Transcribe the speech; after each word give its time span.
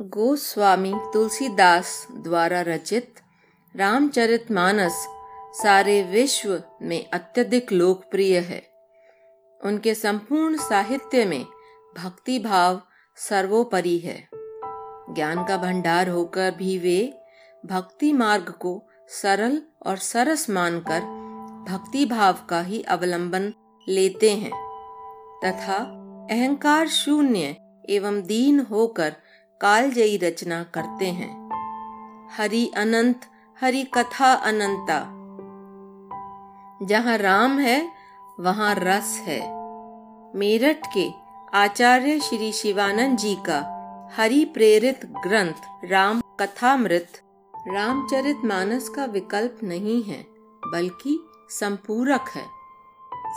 गोस्वामी 0.00 0.92
तुलसीदास 1.14 2.06
द्वारा 2.12 2.60
रचित 2.60 3.14
रामचरितमानस 3.76 5.06
सारे 5.62 6.02
विश्व 6.02 6.62
में 6.82 7.10
अत्यधिक 7.10 7.72
लोकप्रिय 7.72 8.38
है। 8.38 8.62
उनके 9.64 9.94
संपूर्ण 9.94 10.56
साहित्य 10.56 11.24
में 11.24 11.44
भक्ति 11.98 12.38
भाव 12.38 12.80
सर्वोपरि 13.16 13.98
है। 13.98 14.28
ज्ञान 15.14 15.44
का 15.44 15.56
भंडार 15.56 16.08
होकर 16.08 16.50
भी 16.50 16.78
वे 16.78 17.12
भक्ति 17.66 18.12
मार्ग 18.12 18.50
को 18.50 18.82
सरल 19.22 19.62
और 19.86 19.96
सरस 19.96 20.50
मानकर 20.50 21.00
भक्ति 21.68 22.04
भाव 22.06 22.38
का 22.50 22.60
ही 22.60 22.82
अवलंबन 22.82 23.52
लेते 23.88 24.30
हैं 24.30 24.52
तथा 25.44 25.76
अहंकार 26.30 26.88
शून्य 26.88 27.56
एवं 27.90 28.22
दीन 28.22 28.60
होकर 28.60 29.16
कालजयी 29.62 30.16
रचना 30.16 30.62
करते 30.62 31.06
हैं। 31.06 31.50
हरि 32.36 32.72
अनंत, 32.76 33.20
हरि 33.60 33.82
कथा 33.84 34.32
अनंता। 34.32 34.98
जहाँ 36.86 37.18
राम 37.18 37.58
है, 37.58 37.92
वहाँ 38.40 38.74
रस 38.78 39.18
है। 39.18 39.40
मेरठ 40.38 40.86
के 40.86 41.10
आचार्य 41.54 42.20
श्री 42.20 42.52
शिवानंद 42.52 43.18
जी 43.18 43.34
का 43.34 43.78
हरि 44.16 44.44
प्रेरित 44.44 45.00
ग्रंथ 45.06 45.54
राम 45.84 46.20
कथामृत, 46.40 47.08
रामचरित 47.68 48.36
मानस 48.44 48.88
का 48.88 49.04
विकल्प 49.04 49.58
नहीं 49.62 50.02
है, 50.02 50.26
बल्कि 50.72 51.28
संपूरक 51.50 52.24
है। 52.28 52.44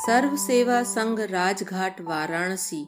सर्व 0.06 0.36
सेवा 0.36 0.84
संघ 0.84 1.20
राजघाट 1.20 2.02
वाराणसी 2.02 2.88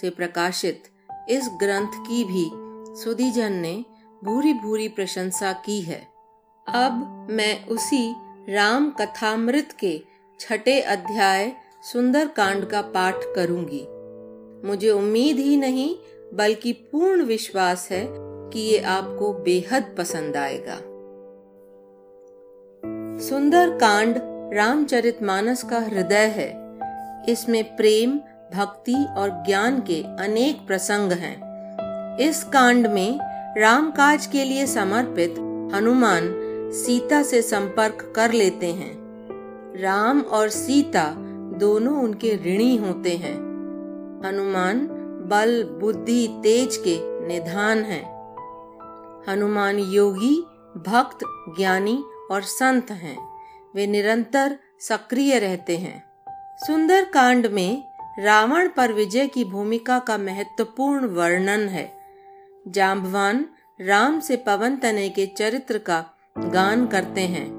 से 0.00 0.10
प्रकाशित 0.10 0.84
इस 1.28 1.50
ग्रंथ 1.60 1.88
की 1.88 2.24
भी 2.24 2.67
सुधीजन 3.04 3.52
ने 3.52 3.84
भूरी 4.24 4.52
भूरी 4.52 4.88
प्रशंसा 4.88 5.52
की 5.52 5.80
है। 5.80 6.08
अब 6.68 7.26
मैं 7.30 7.66
उसी 7.66 8.14
राम 8.54 8.90
कथामृत 8.90 9.72
के 9.80 10.02
छठे 10.40 10.80
अध्याय 10.80 11.52
सुंदर 11.92 12.28
कांड 12.28 12.64
का 12.64 12.82
पाठ 12.82 13.14
करूँगी। 13.36 13.86
मुझे 14.68 14.90
उम्मीद 14.90 15.36
ही 15.36 15.56
नहीं, 15.56 15.96
बल्कि 16.36 16.72
पूर्ण 16.72 17.22
विश्वास 17.22 17.88
है 17.90 18.08
कि 18.10 18.60
ये 18.60 18.78
आपको 18.78 19.32
बेहद 19.32 19.94
पसंद 19.98 20.36
आएगा। 20.36 20.76
सुंदर 23.28 23.70
कांड 23.70 24.14
रामचरित 24.54 25.22
मानस 25.22 25.62
का 25.62 25.78
हृदय 25.78 26.26
है। 26.26 26.78
इसमें 27.32 27.76
प्रेम, 27.76 28.18
भक्ति 28.54 29.06
और 29.16 29.30
ज्ञान 29.46 29.80
के 29.80 30.02
अनेक 30.02 30.66
प्रसंग 30.66 31.12
हैं। 31.12 31.47
इस 32.20 32.44
कांड 32.44 32.86
में 32.86 33.18
राम 33.60 33.90
काज 33.90 34.26
के 34.26 34.44
लिए 34.44 34.66
समर्पित 34.66 35.30
हनुमान 35.74 36.34
सीता 36.74 37.22
से 37.22 37.42
संपर्क 37.42 38.12
कर 38.16 38.32
लेते 38.32 38.66
हैं। 38.66 38.98
राम 39.82 40.20
और 40.20 40.48
सीता 40.48 41.14
दोनों 41.58 42.02
उनके 42.02 42.36
ऋणी 42.36 42.76
होते 42.76 43.10
हैं। 43.16 43.34
हनुमान 44.26 44.88
बल, 45.28 45.64
बुद्धि, 45.64 46.40
तेज 46.42 46.76
के 46.76 47.26
निधान 47.26 47.78
हैं। 47.78 48.34
हनुमान 49.28 49.78
योगी, 49.78 50.40
भक्त, 50.76 51.18
ज्ञानी 51.58 52.04
और 52.30 52.42
संत 52.42 52.90
हैं। 52.90 53.18
वे 53.74 53.86
निरंतर 53.86 54.58
सक्रिय 54.80 55.38
रहते 55.38 55.76
हैं। 55.76 56.04
सुंदर 56.66 57.04
कांड 57.04 57.46
में 57.46 57.84
रावण 58.18 58.68
पर 58.68 58.92
विजय 58.92 59.26
की 59.26 59.44
भूमिका 59.44 59.98
का 59.98 60.18
महत्वपूर्ण 60.18 61.06
वर्णन 61.06 61.68
है। 61.68 61.97
जाम्बवान 62.68 63.44
राम 63.80 64.20
से 64.20 64.36
पवन 64.36 64.76
तनय 64.76 65.08
के 65.08 65.26
चरित्र 65.26 65.78
का 65.78 66.04
गान 66.38 66.86
करते 66.86 67.20
हैं। 67.20 67.58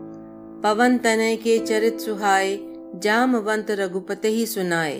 पवन 0.63 0.97
तनय 0.97 1.35
के 1.35 1.59
चरित 1.59 1.99
सुहाए 1.99 2.59
जामवंत 2.95 3.71
रघुपति 3.71 4.27
ही 4.27 4.45
सुनाए। 4.45 4.99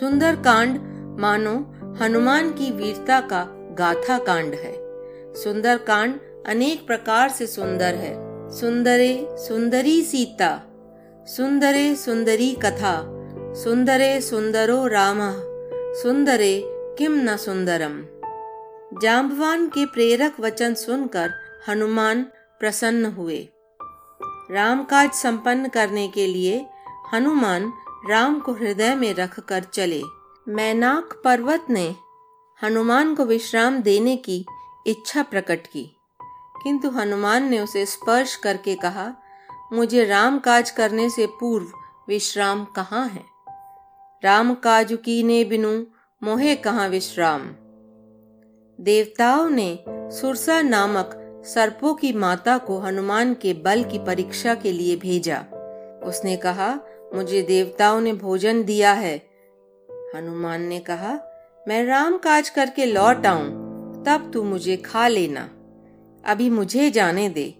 सुंदर 0.00 0.36
कांड 0.36 0.78
मानो 1.20 1.54
हनुमान 2.04 2.50
की 2.50 2.70
वीरता 2.70 3.20
का 3.20 3.46
गाथा 3.50 4.18
कांड 4.18 4.54
है। 4.54 4.74
सुंदर 5.34 5.76
कांड 5.76 6.20
अनेक 6.46 6.86
प्रकार 6.86 7.28
से 7.28 7.46
सुंदर 7.46 7.94
है। 7.94 8.30
सुंदरे 8.50 9.28
सुंदरी 9.30 10.02
सीता, 10.02 10.62
सुंदरे 11.26 11.94
सुंदरी 11.94 12.52
कथा, 12.52 13.02
सुंदरे 13.54 14.20
सुंदरो 14.20 14.86
राम, 14.86 15.18
सुंदरे 16.02 16.62
किम 16.66 17.12
न 17.12 17.36
सुंदरम। 17.36 18.19
जाम्बवान 18.94 19.68
के 19.68 19.86
प्रेरक 19.86 20.40
वचन 20.40 20.74
सुनकर 20.74 21.30
हनुमान 21.68 22.22
प्रसन्न 22.60 23.04
हुए। 23.04 23.48
राम 24.50 24.84
काज 24.84 25.12
संपन्न 25.12 25.68
करने 25.68 26.08
के 26.08 26.26
लिए 26.26 26.66
हनुमान 27.14 27.72
राम 28.08 28.40
को 28.40 28.52
हृदय 28.52 28.94
में 28.94 29.14
रखकर 29.14 29.64
चले। 29.64 30.02
मैनाक 30.48 31.22
पर्वत 31.24 31.66
ने 31.70 31.96
हनुमान 32.62 33.14
को 33.14 33.24
विश्राम 33.24 33.78
देने 33.78 34.16
की 34.16 34.46
इच्छा 34.86 35.22
प्रकट 35.22 35.66
की। 35.66 35.96
किंतु 36.62 36.90
हनुमान 36.90 37.44
ने 37.44 37.60
उसे 37.60 37.86
स्पर्श 37.86 38.36
करके 38.36 38.74
कहा, 38.74 39.12
मुझे 39.72 40.04
राम 40.04 40.38
काज 40.38 40.70
करने 40.70 41.10
से 41.10 41.26
पूर्व 41.26 41.66
विश्राम 42.08 42.64
कहाँ 42.64 43.08
है? 43.08 43.24
राम 44.24 44.54
काज 44.54 44.98
कीने 45.04 45.44
बिनु 45.44 45.84
मोहे 46.22 46.56
कहाँ 46.56 46.88
विश्राम? 46.88 47.50
देवताओं 48.80 49.50
ने 49.50 49.84
सुरसा 49.88 50.62
नामक 50.62 51.10
सर्पों 51.46 51.94
की 51.94 52.12
माता 52.12 52.58
को 52.58 52.78
हनुमान 52.78 53.34
के 53.34 53.54
बल 53.54 53.84
की 53.84 53.98
परीक्षा 53.98 54.54
के 54.54 54.72
लिए 54.72 54.96
भेजा। 54.96 55.38
उसने 56.04 56.36
कहा, 56.36 56.80
मुझे 57.14 57.42
देवताओं 57.42 58.00
ने 58.00 58.12
भोजन 58.12 58.62
दिया 58.62 58.92
है। 58.92 59.16
हनुमान 60.16 60.62
ने 60.62 60.80
कहा, 60.80 61.20
मैं 61.68 61.84
राम 61.84 62.18
काज 62.18 62.48
करके 62.48 62.86
लौट 62.86 63.26
आऊँ, 63.26 63.48
तब 64.04 64.30
तू 64.34 64.42
मुझे 64.42 64.76
खा 64.76 65.08
लेना। 65.08 65.40
अभी 66.24 66.50
मुझे 66.50 66.90
जाने 66.90 67.28
दे। 67.28 67.54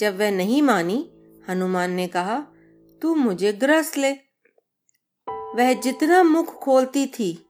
जब 0.00 0.18
वह 0.18 0.30
नहीं 0.30 0.62
मानी, 0.62 1.10
हनुमान 1.48 1.90
ने 1.90 2.06
कहा, 2.06 2.46
तू 3.02 3.14
मुझे 3.14 3.52
ग्रस 3.52 3.96
ले। 3.96 4.12
वह 5.28 5.72
जितना 5.72 6.22
मुख 6.22 6.54
खोलती 6.54 7.06
थी 7.06 7.49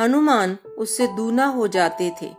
हनुमान 0.00 0.58
उससे 0.78 1.06
दूना 1.06 1.46
हो 1.46 1.68
जाते 1.68 2.12
थे। 2.22 2.34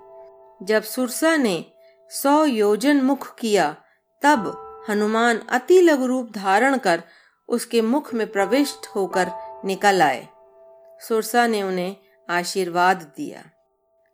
जब 0.63 0.83
सुरसा 0.83 1.37
ने 1.37 1.65
सौ 2.09 2.45
योजन 2.45 3.01
मुख 3.01 3.35
किया, 3.35 3.75
तब 4.21 4.67
हनुमान 4.89 5.37
अति 5.37 5.81
लघु 5.81 6.05
रूप 6.05 6.31
धारण 6.31 6.77
कर 6.77 7.03
उसके 7.49 7.81
मुख 7.81 8.13
में 8.13 8.31
प्रविष्ट 8.31 8.87
होकर 8.95 9.31
निकल 9.65 10.01
आए। 10.01 10.27
सुरसा 11.01 11.47
ने 11.47 11.63
उन्हें 11.63 11.95
आशीर्वाद 12.29 12.97
दिया। 13.17 13.43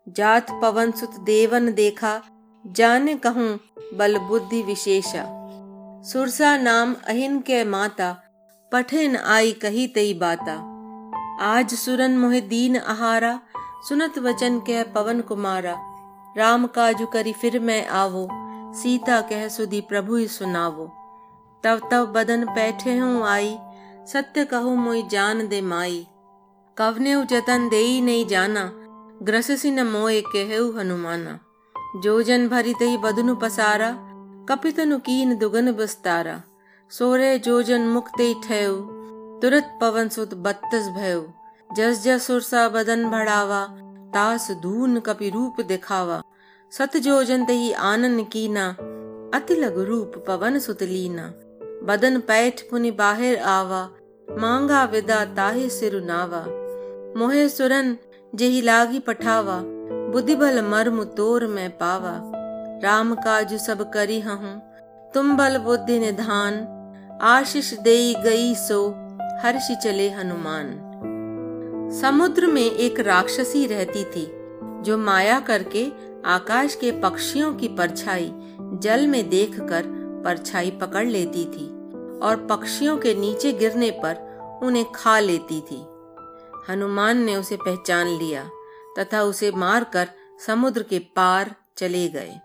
जात 0.09 0.47
पवन 0.52 0.91
सुत 0.91 1.19
देवन 1.19 1.74
देखा, 1.74 2.22
जाने 2.68 3.16
कहूँ 3.16 3.59
बल 3.94 4.18
बुद्धि 4.18 4.62
विशेषा। 4.62 5.24
सुरसा 6.03 6.57
नाम 6.57 6.96
अहिन 7.07 7.40
के 7.40 7.63
माता, 7.63 8.24
पठिन 8.72 9.16
आई 9.16 9.52
कही 9.52 9.88
तई 9.88 10.13
बाता। 10.13 10.76
आज 11.42 11.74
सुरन 11.74 12.18
मोहे 12.18 12.42
दीन 12.42 12.78
आहारा, 12.78 13.40
सुनत 13.90 14.18
वचन 14.20 14.59
कह 14.59 14.84
पवन 14.84 15.22
कुमारा। 15.22 15.75
राम 16.38 16.68
काजु 16.68 17.06
करी 17.06 17.34
फिर 17.34 17.59
मैं 17.59 17.88
आवो, 17.88 18.30
सीता 18.74 19.22
कह 19.22 19.48
सुधी 19.48 19.81
प्रभु 19.81 20.16
ही 20.16 20.28
सुनावो। 20.28 20.86
तब 21.64 21.90
तब 21.92 22.06
बदन 22.06 22.46
बैठे 22.46 22.98
हूँ 22.98 23.28
आई, 23.28 23.58
सत्य 24.14 24.46
कहू 24.46 24.75
मोई 24.75 25.03
जान 25.03 25.48
दे 25.48 25.62
माई। 25.62 26.08
कवने 26.78 27.25
जतन 27.25 27.69
दे 27.69 28.02
नहीं 28.02 28.28
जाना 28.28 28.72
ग्रससी 29.24 29.72
न 29.72 29.88
मोए 29.88 30.22
कहु 30.22 30.80
हनुमाना। 30.80 31.40
जो 32.01 32.22
जन 32.22 32.48
भरी 32.48 32.74
तही 32.74 32.98
बदनु 32.98 33.36
पसारा, 33.36 33.95
कपितनु 34.50 34.98
कीन 34.98 35.38
दुगन 35.38 35.72
बस्तारा। 35.72 36.44
सोरे 36.90 37.40
जो 37.40 37.62
जन 37.62 37.81
मुक्ते 37.81 38.33
ठेऊ 38.33 38.96
तुरत 39.42 39.78
पवन 39.81 40.07
सुत 40.10 40.34
बत्तस 40.34 40.88
भयो 40.89 41.34
जस 41.78 42.04
जस 42.04 42.28
सुरसा 42.28 42.69
बदन 42.69 43.10
बढ़ावा 43.10 43.62
तास 44.13 44.51
धून 44.51 45.00
कपि 45.00 45.30
रूप 45.30 45.62
दिखावा। 45.62 46.22
सत 46.72 46.98
जो 46.98 47.24
जंत 47.24 47.50
ही 47.50 47.72
आनन 47.72 48.24
कीना, 48.24 48.66
अति 49.38 49.56
लघु 49.56 49.84
रूप 49.84 50.18
पवन 50.28 50.60
सुत 50.60 50.84
लीना। 50.84 51.28
बदन 51.84 52.19
पैठ 52.19 52.62
पुनि 52.62 52.92
बाहिर 52.92 53.38
आवा, 53.38 53.89
मांगा 54.38 54.84
विदा 54.84 55.25
ताहे 55.25 55.69
सिरु 55.69 56.00
नावा। 56.00 56.44
मोहे 57.19 57.48
सुरन 57.50 57.98
जेहि 58.36 58.62
लागी 58.62 59.00
पठावा 59.00 59.62
बुद्धि 60.12 60.36
बल 60.36 60.62
मर्म 60.62 61.04
तोर 61.04 61.48
में 61.48 61.69
पावा। 61.78 62.19
राम 62.83 63.16
काज 63.16 63.54
सब 63.62 63.90
करी 63.92 64.19
हूँ 64.19 64.62
तुम 65.13 65.38
बल 65.38 65.57
बुद्धि 65.57 66.00
निधान, 66.00 66.66
आशीष 67.22 67.74
देई 67.74 68.16
गई 68.16 68.56
सो। 68.56 69.06
हर्षि 69.44 69.75
चले 69.75 70.10
हनुमान। 70.10 70.69
समुद्र 72.01 72.48
में 72.48 72.72
एक 72.72 73.00
राक्षसी 73.00 73.68
रहती 73.68 74.04
थी, 74.04 74.25
जो 74.84 74.98
माया 74.98 75.39
करके 75.39 75.92
आकाश 76.25 76.75
के 76.75 76.92
पक्षियों 76.92 77.54
की 77.54 77.68
परछाई 77.68 78.31
जल 78.84 79.07
में 79.07 79.30
देखकर 79.30 79.84
परछाई 80.25 80.72
पकड़ 80.72 81.06
लेती 81.07 81.45
थी 81.45 81.68
और 82.19 82.48
पक्षियों 82.50 82.98
के 82.98 83.16
नीचे 83.16 83.51
गिरने 83.51 83.92
पर 83.92 84.16
उन्हें 84.63 84.86
खा 84.92 85.19
लेती 85.19 85.62
थी। 85.62 85.86
हनुमान 86.69 87.18
ने 87.18 87.36
उसे 87.36 87.56
पहचान 87.56 88.07
लिया 88.07 88.50
तथा 89.00 89.24
उसे 89.24 89.51
मारकर 89.51 90.07
समुद्र 90.48 90.83
के 90.83 91.00
पार 91.00 91.56
चले 91.78 92.07
गए। 92.07 92.40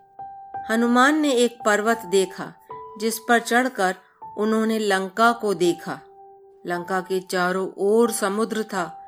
हनुमान 0.69 1.19
ने 1.19 1.31
एक 1.31 1.57
पर्वत 1.65 2.01
देखा, 2.05 2.53
जिस 2.99 3.19
पर 3.19 3.39
चढ़कर 3.39 3.95
उन्होंने 4.37 4.79
लंका 4.79 5.31
को 5.31 5.53
देखा। 5.53 5.99
लंका 6.67 6.99
के 7.01 7.19
चारों 7.19 7.67
ओर 7.77 8.11
समुद्र 8.11 8.63
था। 8.63 8.99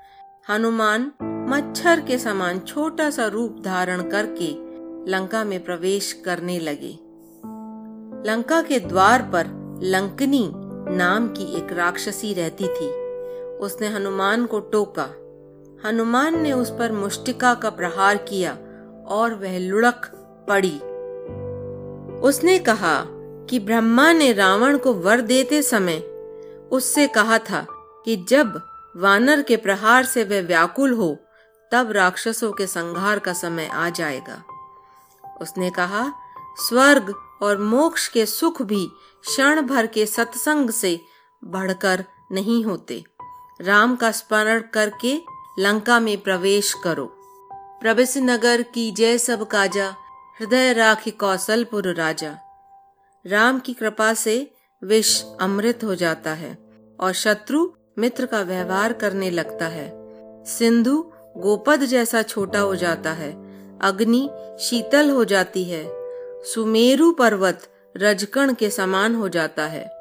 हनुमान 0.50 1.12
मच्छर 1.22 2.00
के 2.00 2.18
समान 2.18 2.60
छोटा 2.60 3.10
सा 3.10 3.28
रूप 3.28 3.62
धारण 3.66 4.10
करके 4.10 4.48
लंका 5.12 5.44
में 5.44 5.64
प्रवेश 5.64 6.14
करने 6.26 6.60
लगे। 6.60 7.00
लंका 8.32 8.62
के 8.62 8.80
द्वार 8.80 9.22
पर 9.22 9.46
लंकनी 9.84 10.52
नाम 10.96 11.28
की 11.28 11.44
एक 11.58 11.72
राक्षसी 11.72 12.34
रहती 12.34 12.68
थी। 12.68 12.90
उसने 13.58 13.88
हनुमान 13.88 14.46
को 14.46 14.60
टोका। 14.60 15.08
हनुमान 15.90 16.42
ने 16.42 16.52
उस 16.52 16.70
पर 16.70 16.92
मुष्टिका 16.92 17.54
का 17.54 17.70
प्रहार 17.70 18.18
किया 18.18 18.58
और 19.08 19.34
वह 19.34 19.60
लुढ़क 19.60 20.12
पड़ी। 20.50 20.80
उसने 22.20 22.60
कहा 22.60 23.06
कि 23.50 23.60
ब्रह्मा 23.60 24.14
ने 24.14 24.34
रावण 24.34 24.78
को 24.78 24.94
वर 24.94 25.22
देते 25.22 25.62
समय 25.62 26.15
उससे 26.76 27.08
कहा 27.08 27.40
था 27.40 27.68
कि 28.06 28.26
जब 28.30 28.62
वानर 28.98 29.42
के 29.42 29.58
प्रहार 29.58 30.06
से 30.06 30.24
वह 30.24 30.42
व्याकुल 30.42 30.94
हो, 30.94 31.18
तब 31.72 31.92
राक्षसों 31.92 32.52
के 32.52 32.68
संहार 32.68 33.20
का 33.20 33.34
समय 33.34 33.68
आ 33.68 33.90
जाएगा। 33.90 34.44
उसने 35.42 35.70
कहा, 35.70 36.14
स्वर्ग 36.58 37.14
और 37.42 37.58
मोक्ष 37.58 38.08
के 38.08 38.26
सुख 38.26 38.62
भी 38.62 38.88
क्षण 39.28 39.62
भर 39.62 39.88
के 39.88 40.06
सत्संग 40.06 40.70
से 40.70 41.00
बढ़कर 41.44 42.06
नहीं 42.32 42.66
होते। 42.66 43.04
राम 43.62 43.96
का 43.96 44.12
स्मरण 44.12 44.62
करके 44.74 45.22
लंका 45.60 46.00
में 46.00 46.22
प्रवेश 46.22 46.74
करो। 46.74 47.06
प्रवेश 47.82 48.18
नगर 48.18 48.62
की 48.62 48.92
जय 48.92 49.18
सब 49.18 49.48
काजा, 49.48 49.96
हृदय 50.40 50.74
राखी 50.74 51.12
कौशलपुर 51.12 51.94
राजा। 51.94 52.38
राम 53.28 53.60
की 53.60 53.74
कृपा 53.74 54.14
से 54.14 54.54
विष 54.84 55.24
अमृत 55.42 55.80
हो 55.84 55.96
जाता 55.96 56.34
है। 56.34 56.65
और 57.00 57.14
शत्रु 57.14 57.72
मित्र 58.00 58.26
का 58.26 58.42
व्यवहार 58.42 58.94
करने 58.94 59.30
लगता 59.30 59.68
है। 59.68 59.92
सिंधु 60.46 61.12
गोपद 61.38 61.80
जैसा 61.80 62.22
छोटा 62.22 62.60
हो 62.60 62.76
जाता 62.76 63.12
है। 63.12 63.32
अग्नि 63.80 64.30
शीतल 64.60 65.10
हो 65.10 65.26
जाती 65.26 65.64
है। 65.64 65.86
सुमेरु 66.44 67.12
पर्वत 67.12 67.70
रजकण 67.98 68.54
के 68.54 68.70
समान 68.70 69.16
हो 69.16 69.30
जाता 69.30 69.66
है। 69.66 69.96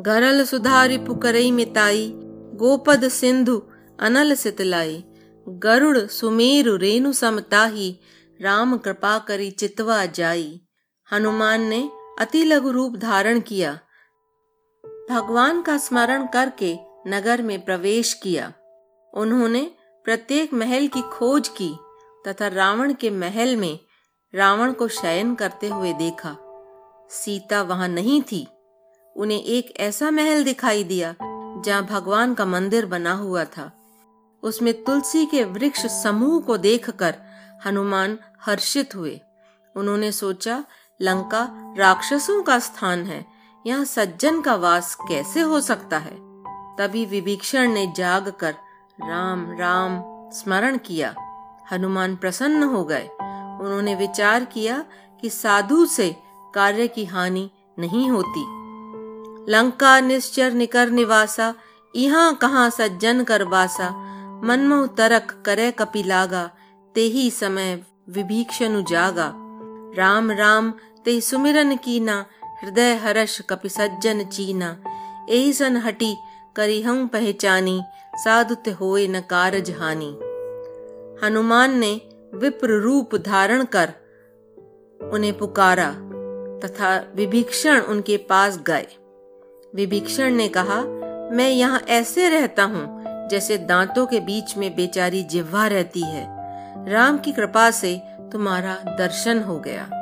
गरल 0.00 0.44
सुधारी 0.44 0.98
पुकरई 0.98 1.50
मिताई, 1.50 2.12
गोपद 2.54 3.08
सिंधु 3.08 3.62
अनल 4.00 4.34
सितलाई, 4.34 5.04
गरुड़ 5.48 5.98
सुमेरु 5.98 6.76
रेणु 6.76 7.12
समताही, 7.12 7.98
राम 8.40 8.76
कृपा 8.76 9.18
करी 9.18 9.50
चितवा 9.50 10.06
जाई। 10.06 10.60
हनुमान 11.12 11.60
ने 11.60 11.90
अति 12.18 12.44
लघु 12.44 12.70
रूप 12.70 12.96
धारण 12.96 13.40
किया। 13.40 13.78
भगवान 15.10 15.62
का 15.62 15.78
स्मरण 15.78 16.26
करके 16.26 16.78
नगर 17.06 17.42
में 17.42 17.64
प्रवेश 17.64 18.12
किया। 18.12 18.52
उन्होंने 19.14 19.70
प्रत्येक 20.04 20.54
महल 20.54 20.86
की 20.88 21.02
खोज 21.02 21.48
की 21.48 21.76
तथा 22.28 22.48
रावण 22.48 22.94
के 22.94 23.10
महल 23.10 23.56
में 23.56 23.78
रावण 24.34 24.72
को 24.72 24.88
शयन 24.88 25.34
करते 25.34 25.68
हुए 25.68 25.92
देखा। 25.92 26.36
सीता 27.10 27.62
वहाँ 27.62 27.88
नहीं 27.88 28.22
थी। 28.22 28.46
उन्हें 29.16 29.44
एक 29.44 29.74
ऐसा 29.76 30.10
महल 30.10 30.44
दिखाई 30.44 30.84
दिया 30.84 31.14
जहाँ 31.64 31.86
भगवान 31.86 32.34
का 32.34 32.44
मंदिर 32.44 32.86
बना 32.86 33.12
हुआ 33.12 33.44
था। 33.44 33.72
उसमें 34.42 34.84
तुलसी 34.84 35.26
के 35.26 35.44
वृक्ष 35.44 35.86
समूह 35.86 36.42
को 36.42 36.56
देखकर 36.56 37.14
हनुमान 37.66 38.18
हर्षित 38.42 38.94
हुए। 38.94 39.20
उन्होंने 39.76 40.12
सोचा, 40.12 40.64
लंका 41.02 41.74
राक्षसों 41.78 42.42
का 42.42 42.58
स्थान 42.58 43.04
है 43.04 43.31
यहाँ 43.66 43.84
सज्जन 43.84 44.40
का 44.40 44.54
वास 44.54 44.94
कैसे 44.94 45.40
हो 45.40 45.60
सकता 45.60 45.98
है? 45.98 46.16
तभी 46.76 47.06
विभीषण 47.06 47.72
ने 47.72 47.92
जाग 47.96 48.28
कर 48.28 48.52
राम 49.00 49.56
राम, 49.58 50.02
स्मरण 50.30 50.76
किया। 50.76 51.14
हनुमान 51.72 52.16
प्रसन्न 52.16 52.62
हो 52.62 52.84
गए। 52.84 53.08
उन्होंने 53.62 53.94
विचार 53.94 54.44
किया 54.44 54.84
कि 55.20 55.30
साधु 55.30 55.86
से 55.86 56.16
कार्य 56.54 56.88
की 56.88 57.04
हानि 57.04 57.50
नहीं 57.78 58.10
होती। 58.10 58.62
लंका 59.52 60.00
निश्चर 60.00 60.52
निकर 60.52 60.90
निवासा 60.90 61.54
यहाँ 61.96 62.34
कहाँ 62.34 62.70
सज्जन 62.70 63.24
कर 63.24 63.44
बासा। 63.44 63.90
मनमोह 64.44 64.86
तरक 64.86 65.42
करे 65.46 65.70
कपिलागा 65.70 66.50
ते 66.94 67.00
ही 67.00 67.30
समय 67.30 67.86
विभीक्षण 68.08 68.84
जागा 68.84 69.32
राम 69.96 70.30
राम 70.30 70.74
ते 71.04 71.20
सुमिरन 71.20 71.76
कीना 71.76 72.26
हृदय 72.64 72.94
हर्ष 72.94 73.40
कपि 73.40 73.68
सज्जन 73.68 74.24
चीना। 74.24 74.76
एही 75.30 75.52
सन 75.52 75.76
हटी, 75.76 76.16
करी 76.56 76.82
हम 76.82 77.06
पहचानी, 77.06 77.82
साधु 78.16 78.54
ते 78.54 78.70
होए 78.70 79.06
न 79.08 79.20
कारज 79.20 79.70
हानि। 79.70 80.10
हनुमान 81.26 81.78
ने 81.78 82.00
विप्र 82.34 82.68
रूप 82.68 83.14
धारण 83.16 83.64
कर 83.64 83.92
उन्हें 85.12 85.38
पुकारा, 85.38 85.90
तथा 86.64 87.12
विभीक्षण 87.14 87.80
उनके 87.80 88.16
पास 88.16 88.58
गए। 88.58 88.86
विभीक्षण 89.74 90.30
ने 90.30 90.48
कहा, 90.48 90.82
मैं 91.34 91.50
यहाँ 91.50 91.80
ऐसे 91.80 92.28
रहता 92.28 92.62
हूँ, 92.62 93.02
जैसे 93.28 93.58
दांतों 93.58 94.06
के 94.06 94.20
बीच 94.20 94.56
में 94.56 94.76
बेचारी 94.76 95.22
जिह्वा 95.22 95.66
रहती 95.66 96.02
है। 96.02 96.24
राम 96.92 97.18
की 97.18 97.32
कृपा 97.32 97.70
से 97.70 98.00
तुम्हारा 98.32 98.74
दर्शन 98.74 99.42
हो 99.42 99.58
गया। 99.58 100.01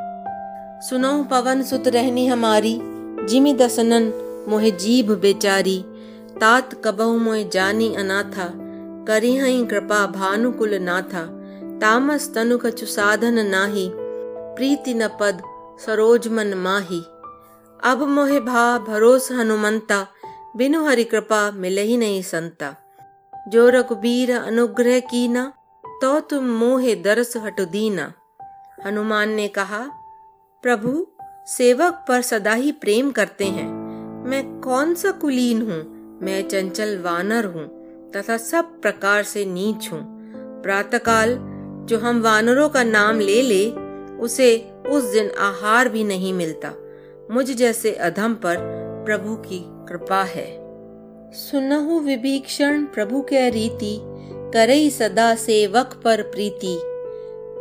सुनो 0.81 1.09
पवन 1.25 1.63
सुत 1.63 1.89
रहनी 1.89 2.27
हमारी, 2.27 2.79
जिमी 3.27 3.53
दसनन 3.55 4.05
मोहे 4.49 4.71
जीभ 4.71 5.11
बेचारी। 5.13 5.77
तात 6.41 6.71
कबहु 6.85 7.19
मोहे 7.19 7.43
जानी 7.45 7.89
अनाथा, 7.95 8.47
करी 9.09 9.37
हई 9.37 9.65
कृपा 9.65 10.07
भानुकुल 10.07 10.75
नाथा। 10.75 11.25
तामस 11.81 12.31
तनु 12.35 12.59
कछु 12.59 12.87
साधन 12.87 13.47
नाही, 13.47 13.91
प्रीति 13.95 14.95
न 14.95 15.09
पद 15.21 15.43
सरोज 15.87 16.29
मन 16.29 16.55
माही। 16.55 17.03
अब 17.85 18.07
मोहे 18.09 18.41
भा 18.41 18.79
भरोस 18.79 19.31
हनुमंता, 19.33 20.07
बिनु 20.57 20.85
हरि 20.87 21.05
कृपा 21.05 21.51
मिले 21.51 21.83
ही 21.83 21.97
नहीं 21.97 22.23
संता। 22.23 22.75
जो 23.49 23.69
रघुबीर 23.69 24.37
अनुग्रह 24.39 24.99
कीना 25.01 25.53
तो 25.85 26.19
तुम 26.21 26.45
मोहे 26.59 26.95
दरस 26.95 27.37
हट 27.37 27.61
दीना। 27.61 28.13
हनुमान 28.87 29.31
ने 29.31 29.49
कहा 29.49 29.87
प्रभु, 30.63 31.07
सेवक 31.47 32.05
पर 32.09 32.23
सदा 32.23 32.53
ही 32.53 32.73
प्रेम 32.73 33.11
करते 33.11 33.45
हैं। 33.45 33.69
मैं 34.25 34.61
कौन 34.61 34.95
सा 34.95 35.11
कुलीन 35.11 35.63
हूँ? 35.63 35.83
मैं 36.23 36.49
चंचल 36.49 36.99
वानर 36.99 37.45
हूँ, 37.45 37.67
तथा 38.11 38.37
सब 38.37 38.81
प्रकार 38.81 39.23
से 39.23 39.45
नीच 39.45 39.93
हूँ। 39.93 40.01
प्रातःकाल, 40.63 41.39
जो 41.89 41.99
हम 41.99 42.21
वानरों 42.21 42.69
का 42.69 42.85
नाम 42.85 43.21
ले 43.21 43.43
ले, 43.43 43.71
उसे 44.17 44.73
उस 44.89 45.05
दिन 45.05 45.31
आहार 45.39 45.89
भी 45.89 46.05
नहीं 46.05 46.33
मिलता। 46.33 46.73
मुझ 47.31 47.51
जैसे 47.51 47.93
अधम 47.93 48.35
पर 48.35 48.57
प्रभु 49.07 49.35
की 49.37 49.65
कृपा 49.67 50.23
है। 50.23 50.61
सुनहु 51.33 52.01
विभीक्षण 52.01 52.85
प्रभु 52.85 53.23
के 53.23 53.51
रीति, 53.51 54.01
करई 54.55 54.91
सदा 54.91 55.35
सेवक 55.35 56.01
पर 56.05 56.23
प्रीति। 56.23 56.81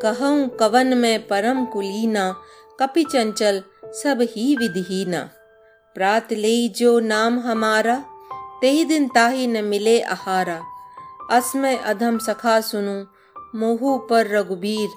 कहूँ 0.03 0.49
कवन 0.49 0.97
में 0.97 1.27
परम 1.27 1.65
कुलीना 1.65 2.35
कपि 2.79 3.03
चंचल, 3.03 3.63
सब 3.85 4.19
ही 4.21 4.55
विधिहीना। 4.55 5.29
प्रात 5.95 6.33
ले 6.33 6.67
जो 6.67 6.99
नाम 6.99 7.39
हमारा 7.39 8.05
ते 8.61 8.85
दिन 8.85 9.07
ताही 9.07 9.47
न 9.47 9.63
मिले 9.65 10.01
आहारा। 10.01 10.63
असमय 11.31 11.75
अधम 11.75 12.17
सखा 12.17 12.61
सुनु, 12.61 13.05
मोहू 13.59 13.97
पर 13.97 14.27
रघुबीर। 14.27 14.89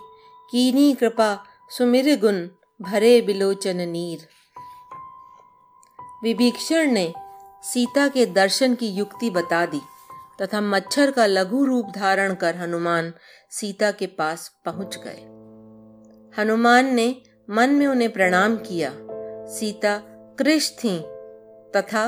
कीनी 0.50 0.94
कृपा, 0.94 1.44
सुमिर 1.70 2.20
गुण, 2.20 2.48
भरे 2.82 3.20
बिलोचन 3.20 3.76
नीर। 3.76 4.28
विभीषण 6.24 6.90
ने 6.90 7.14
सीता 7.62 8.08
के 8.08 8.26
दर्शन 8.26 8.74
की 8.74 8.88
युक्ति 8.88 9.30
बता 9.30 9.66
दी, 9.66 9.80
तथा 10.42 10.60
मच्छर 10.60 11.10
का 11.10 11.26
लघु 11.26 11.64
रूप 11.64 11.86
धारण 11.94 12.34
कर 12.34 12.56
हनुमान 12.56 13.12
सीता 13.50 13.90
के 13.90 14.06
पास 14.06 14.60
पहुँच 14.64 14.96
गए। 14.96 15.42
हनुमान 16.42 16.94
ने 16.94 17.22
मन 17.52 17.70
में 17.70 17.86
उन्हें 17.86 18.12
प्रणाम 18.12 18.56
किया। 18.56 18.92
सीता 19.46 20.02
कृष 20.38 20.70
थी 20.70 20.98
तथा 21.76 22.04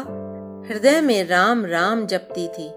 हृदय 0.69 1.01
में 1.01 1.25
राम 1.25 1.67
राम 1.67 2.07
जपती 2.07 2.49
थी। 2.49 2.71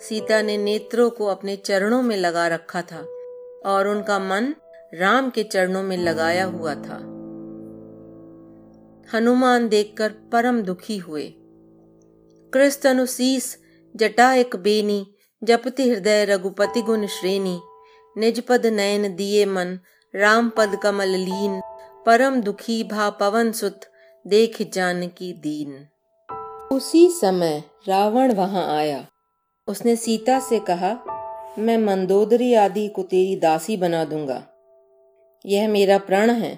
सीता 0.00 0.42
ने 0.42 0.56
नेत्रों 0.56 1.10
को 1.10 1.26
अपने 1.26 1.56
चरणों 1.56 2.02
में 2.02 2.16
लगा 2.16 2.48
रखा 2.48 2.82
था 2.82 2.98
और 3.66 3.88
उनका 3.88 4.18
मन 4.18 4.54
राम 4.94 5.30
के 5.30 5.42
चरणों 5.42 5.82
में 5.82 5.96
लगाया 5.96 6.44
हुआ 6.44 6.74
था। 6.74 6.98
हनुमान 9.14 9.68
देखकर 9.68 10.08
परम 10.08 10.62
दुखी 10.62 10.98
हुए। 10.98 11.34
कृष्ण 12.52 12.88
अनुशीस 12.88 13.58
जटा 13.96 14.34
एक 14.34 14.56
बेनी, 14.56 15.14
जपति 15.44 15.90
हृदय 15.90 16.24
रघुपति 16.24 16.82
गुण 16.82 17.06
श्रेणी। 17.06 17.60
निज 18.18 18.40
पद 18.40 18.66
नयन 18.66 19.16
दिए 19.16 19.46
मन 19.46 19.78
राम 20.14 20.50
पद 20.56 20.78
कमल 20.82 21.08
लीन। 21.08 21.60
परम 22.06 22.40
दुखी 22.40 22.82
भा 22.84 23.10
पवन 23.10 23.52
सुत 23.52 23.80
देख 24.26 24.56
जानकी 24.74 25.32
दीन। 25.32 25.86
उसी 26.72 27.08
समय 27.10 27.62
रावण 27.88 28.32
वहाँ 28.32 28.76
आया। 28.76 29.06
उसने 29.68 29.96
सीता 29.96 30.38
से 30.40 30.58
कहा, 30.60 30.92
मैं 31.58 31.78
मंदोदरी 31.78 32.54
आदि 32.54 32.88
को 32.88 33.02
तेरी 33.02 33.36
दासी 33.36 33.76
बना 33.76 34.04
दूँगा। 34.04 34.42
यह 35.46 35.68
मेरा 35.68 35.98
प्रण 35.98 36.30
है 36.30 36.54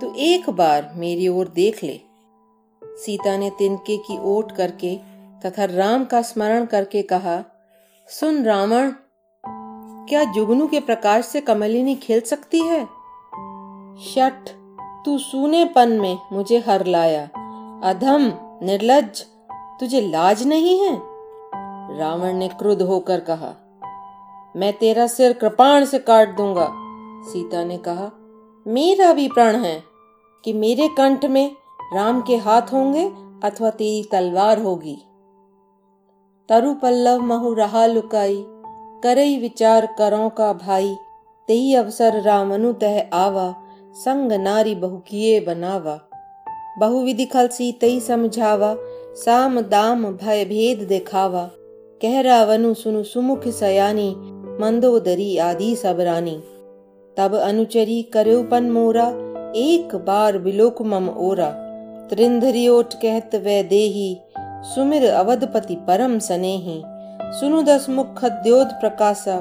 तो 0.00 0.14
एक 0.14 0.50
बार 0.50 0.92
मेरी 0.94 1.28
ओर 1.28 1.48
देख 1.48 1.84
ले। 1.84 2.00
सीता 2.82 3.36
ने 3.36 3.50
तिनके 3.50 3.96
की 3.96 4.18
ओट 4.18 4.52
करके 4.52 4.96
तथा 5.44 5.64
राम 5.64 6.04
का 6.04 6.22
स्मरण 6.22 6.64
करके 6.64 7.02
कहा, 7.02 7.44
सुन 8.08 8.44
रावण, 8.44 8.92
क्या 10.08 10.24
जुगनू 10.24 10.66
के 10.66 10.80
प्रकाश 10.80 11.26
से 11.26 11.40
कमलिनी 11.40 11.94
खेल 11.94 12.20
सकती 12.20 12.60
है? 12.60 12.84
शठ 14.04 14.57
तू 15.08 15.18
सूनेपन 15.18 15.92
में 15.92 16.18
मुझे 16.32 16.58
हर 16.58 16.86
लाया। 16.86 17.22
अधम, 17.84 18.32
निर्लज, 18.62 19.20
तुझे 19.80 20.00
लाज 20.00 20.46
नहीं 20.46 20.78
है? 20.80 20.90
रावण 21.98 22.32
ने 22.32 22.48
क्रुद्ध 22.48 22.82
होकर 22.82 23.20
कहा, 23.20 23.52
मैं 24.56 24.72
तेरा 24.72 25.06
सिर 25.06 25.32
कृपाण 25.32 25.84
से 25.84 25.98
काट 25.98 26.36
दूँगा। 26.36 26.66
सीता 27.24 27.64
ने 27.64 27.78
कहा, 27.78 28.10
मेरा 28.66 29.12
भी 29.12 29.28
प्रण 29.28 29.56
है 29.56 29.82
कि 30.44 30.52
मेरे 30.52 30.88
कंठ 30.88 31.24
में 31.24 31.50
राम 31.94 32.20
के 32.22 32.36
हाथ 32.36 32.62
होंगे 32.62 33.08
अथवा 33.44 33.70
तेरी 33.70 34.02
तलवार 34.12 34.62
होगी। 34.62 34.96
तरु 36.48 36.74
पल्लव 36.74 37.20
महु 37.20 37.54
रहा 37.54 37.86
लुकाई, 37.86 38.44
करई 39.02 39.38
विचार 39.38 39.86
करो 39.98 40.28
का 40.28 40.52
भाई 40.52 40.96
तेही 41.48 41.74
अवसर 41.74 42.20
रामनु 42.20 42.72
तह 42.72 43.00
आवा 43.12 43.64
संग 44.04 44.32
नारी 44.32 44.74
बहु 44.74 44.96
किए 44.96 45.40
बनावा। 45.40 46.00
बहुविधि 46.78 47.24
खल 47.24 47.48
सी 47.48 47.72
तई 47.72 48.00
समझावा, 48.00 48.76
साम 49.14 49.60
दाम 49.60 50.04
भय 50.04 50.44
भेद 50.44 50.88
दिखावा। 50.88 51.50
कह 52.02 52.20
रावनु 52.20 52.74
सुनु 52.74 53.02
सुमुख 53.02 53.48
सयानी 53.48 54.14
मंदोदरी 54.60 55.38
आदि 55.38 55.76
सबरानी 55.76 56.42
तब 57.16 57.34
अनुचरी 57.36 58.02
करेपन 58.02 58.70
मोरा, 58.70 59.06
एक 59.56 59.94
बार 59.94 60.38
बिलोक 60.38 60.82
मम 60.82 61.08
ओरा। 61.08 61.50
त्रिंधरियोट 62.10 62.94
कहत 62.94 63.30
वै 63.34 63.62
देही, 63.62 64.18
सुमिर 64.40 65.10
अवधपति 65.10 65.74
परम 65.74 66.18
सनेही। 66.18 66.82
सुनु 67.40 67.62
दस 67.62 67.86
मुख 67.88 68.24
द्योत 68.24 68.66
प्रकाशा 68.66 69.40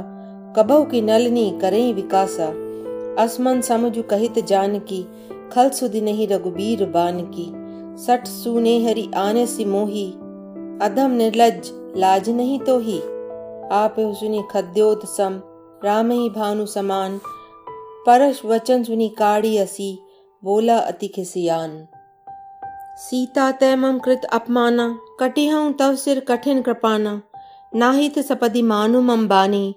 कबहु 0.58 0.84
की 0.84 1.02
नलनी 1.02 1.60
करें 1.62 1.94
विकासा। 1.94 2.67
असमन 3.18 3.62
समझु 3.62 4.04
कहित 4.04 4.40
जान 4.46 4.80
की 4.80 5.04
खल 5.54 5.70
सुधि 5.70 6.02
नहीं 6.02 6.28
रघुबीर 6.28 6.86
बान 6.86 7.22
की 7.36 7.46
सठ 8.04 8.28
सुने 8.28 8.78
हरि 8.86 9.12
आने 9.16 9.46
सी 9.46 9.66
मोही, 9.66 10.08
अधम 10.82 11.12
निर्लज 11.12 11.70
लाज 11.98 12.30
नहीं 12.30 12.60
तो 12.60 12.80
ही 12.80 13.00
आप 13.72 13.96
सुनी 14.00 14.44
खद्योत 14.52 15.06
सम, 15.06 15.42
राम 15.86 16.12
ही 16.12 16.30
भानु 16.30 16.66
समान। 16.66 17.20
परश 18.08 18.42
वचन 18.46 18.84
सुनी 18.84 19.10
काड़ी 19.10 19.58
असी, 19.58 20.00
बोला 20.44 20.78
अति 20.78 21.08
खिसियान। 21.08 21.88
सीता 22.98 23.52
तैमम 23.52 24.00
कृत 24.00 24.22
अपमाना, 24.26 25.00
कटी 25.20 25.50
तव 25.74 25.96
सिर 25.96 26.20
कठिन 26.20 26.62
कृपाना। 26.62 27.22
नाहित 27.76 28.20
सपदि 28.20 28.62
मानु 28.62 29.02
मम 29.02 29.28
बानी, 29.28 29.76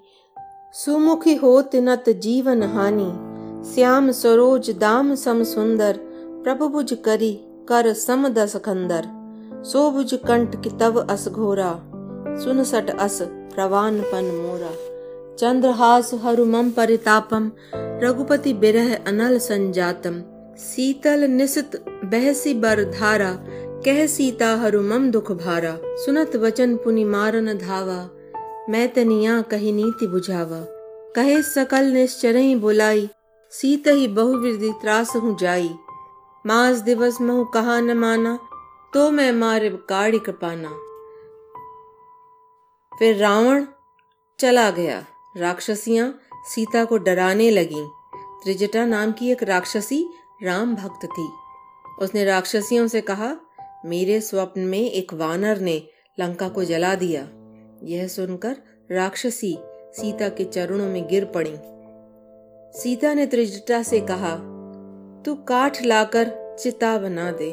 सुमुखी 0.75 1.35
होत 1.35 1.71
नत 1.75 2.05
जीवन 2.09 2.63
हानि। 2.63 3.30
श्याम 3.65 4.11
सरोज 4.11 4.71
दाम 4.71 5.15
सम 5.15 5.43
सुंदर, 5.43 5.97
प्रभु 6.45 6.69
बुझ 6.69 6.93
करी 6.95 7.33
कर 7.69 7.93
सम 7.93 8.29
दस 8.29 8.57
खंदर। 8.57 9.07
सो 9.65 9.91
बुझ 9.91 10.15
कंठ 10.15 10.55
की 10.63 10.71
तव 10.71 11.01
अस 11.01 11.29
घोरा, 11.29 11.73
सुन 12.45 12.63
सट 12.65 12.91
अस 12.91 13.19
प्रवान 13.55 14.01
पन 14.03 14.31
मोरा। 14.37 14.71
चंद्रहास 15.37 16.11
हरुमम 16.15 16.71
परितापम, 16.71 17.51
रघुपति 17.75 18.53
बिरह 18.55 18.95
अनल 18.97 19.39
संजातम। 19.39 20.21
शीतल 20.59 21.29
निशित 21.29 21.77
बहसी 22.05 22.55
बर 22.55 22.85
धारा, 22.91 23.33
कह 23.85 24.07
सीता 24.07 24.55
हरुमम 24.57 25.11
दुख 25.11 25.33
भारा। 25.33 25.77
सुनत 26.05 26.37
वचन 26.37 26.77
पुनि 26.77 27.05
मारन 27.05 27.59
धावा, 27.59 28.03
मैं 28.69 28.89
तनिया 28.93 29.41
कही 29.43 29.73
नीति 29.73 30.07
बुझावा। 30.07 30.67
कहे 31.17 31.41
सकल 31.43 31.85
निश्चर 31.85 32.43
बुलाई 32.57 33.09
सीत 33.53 33.87
ही 33.87 34.09
बहुविधि 34.09 34.73
त्रास 34.81 35.17
हूँ 35.17 35.37
जाई। 35.39 35.71
मास 36.47 36.77
दिवस 36.77 37.21
महु 37.21 37.45
कहा 37.45 37.81
न 37.81 37.97
माना 37.99 38.39
तो 38.95 39.11
मैं 39.11 39.33
मारे 39.33 39.71
काड़ी 39.71 40.19
कृपाना। 40.19 40.69
फिर 42.99 43.17
रावण 43.17 43.67
चला 44.39 44.71
गया। 44.71 45.07
राक्षसियाँ 45.37 46.21
सीता 46.45 46.85
को 46.85 46.99
डराने 46.99 47.51
लगी। 47.51 47.87
त्रिजटा 48.45 48.85
नाम 48.85 49.13
की 49.13 49.33
एक 49.33 49.43
राक्षसी 49.43 50.05
राम 50.43 50.75
भक्त 50.75 51.07
थी। 51.07 51.29
उसने 52.03 52.25
राक्षसियों 52.25 52.87
से 52.89 53.01
कहा, 53.01 53.37
मेरे 53.85 54.21
स्वप्न 54.21 54.61
में 54.61 54.91
एक 54.91 55.15
वानर 55.15 55.59
ने 55.59 55.83
लंका 56.21 56.49
को 56.49 56.65
जला 56.65 56.95
दिया। 56.95 57.29
यह 57.83 58.09
सुनकर 58.09 58.57
राक्षसी 58.93 59.59
सीता 59.93 60.29
के 60.29 60.45
चरणों 60.45 60.87
में 60.87 61.09
गिर 61.09 61.25
पड़ी। 61.25 61.80
सीता 62.75 63.15
ने 63.15 63.27
त्रिजटा 63.27 63.83
से 63.83 64.01
कहा, 64.01 64.37
तू 65.23 65.35
काठ 65.35 65.83
लाकर 65.83 66.57
चिता 66.59 66.99
बना 66.99 67.31
दे 67.33 67.53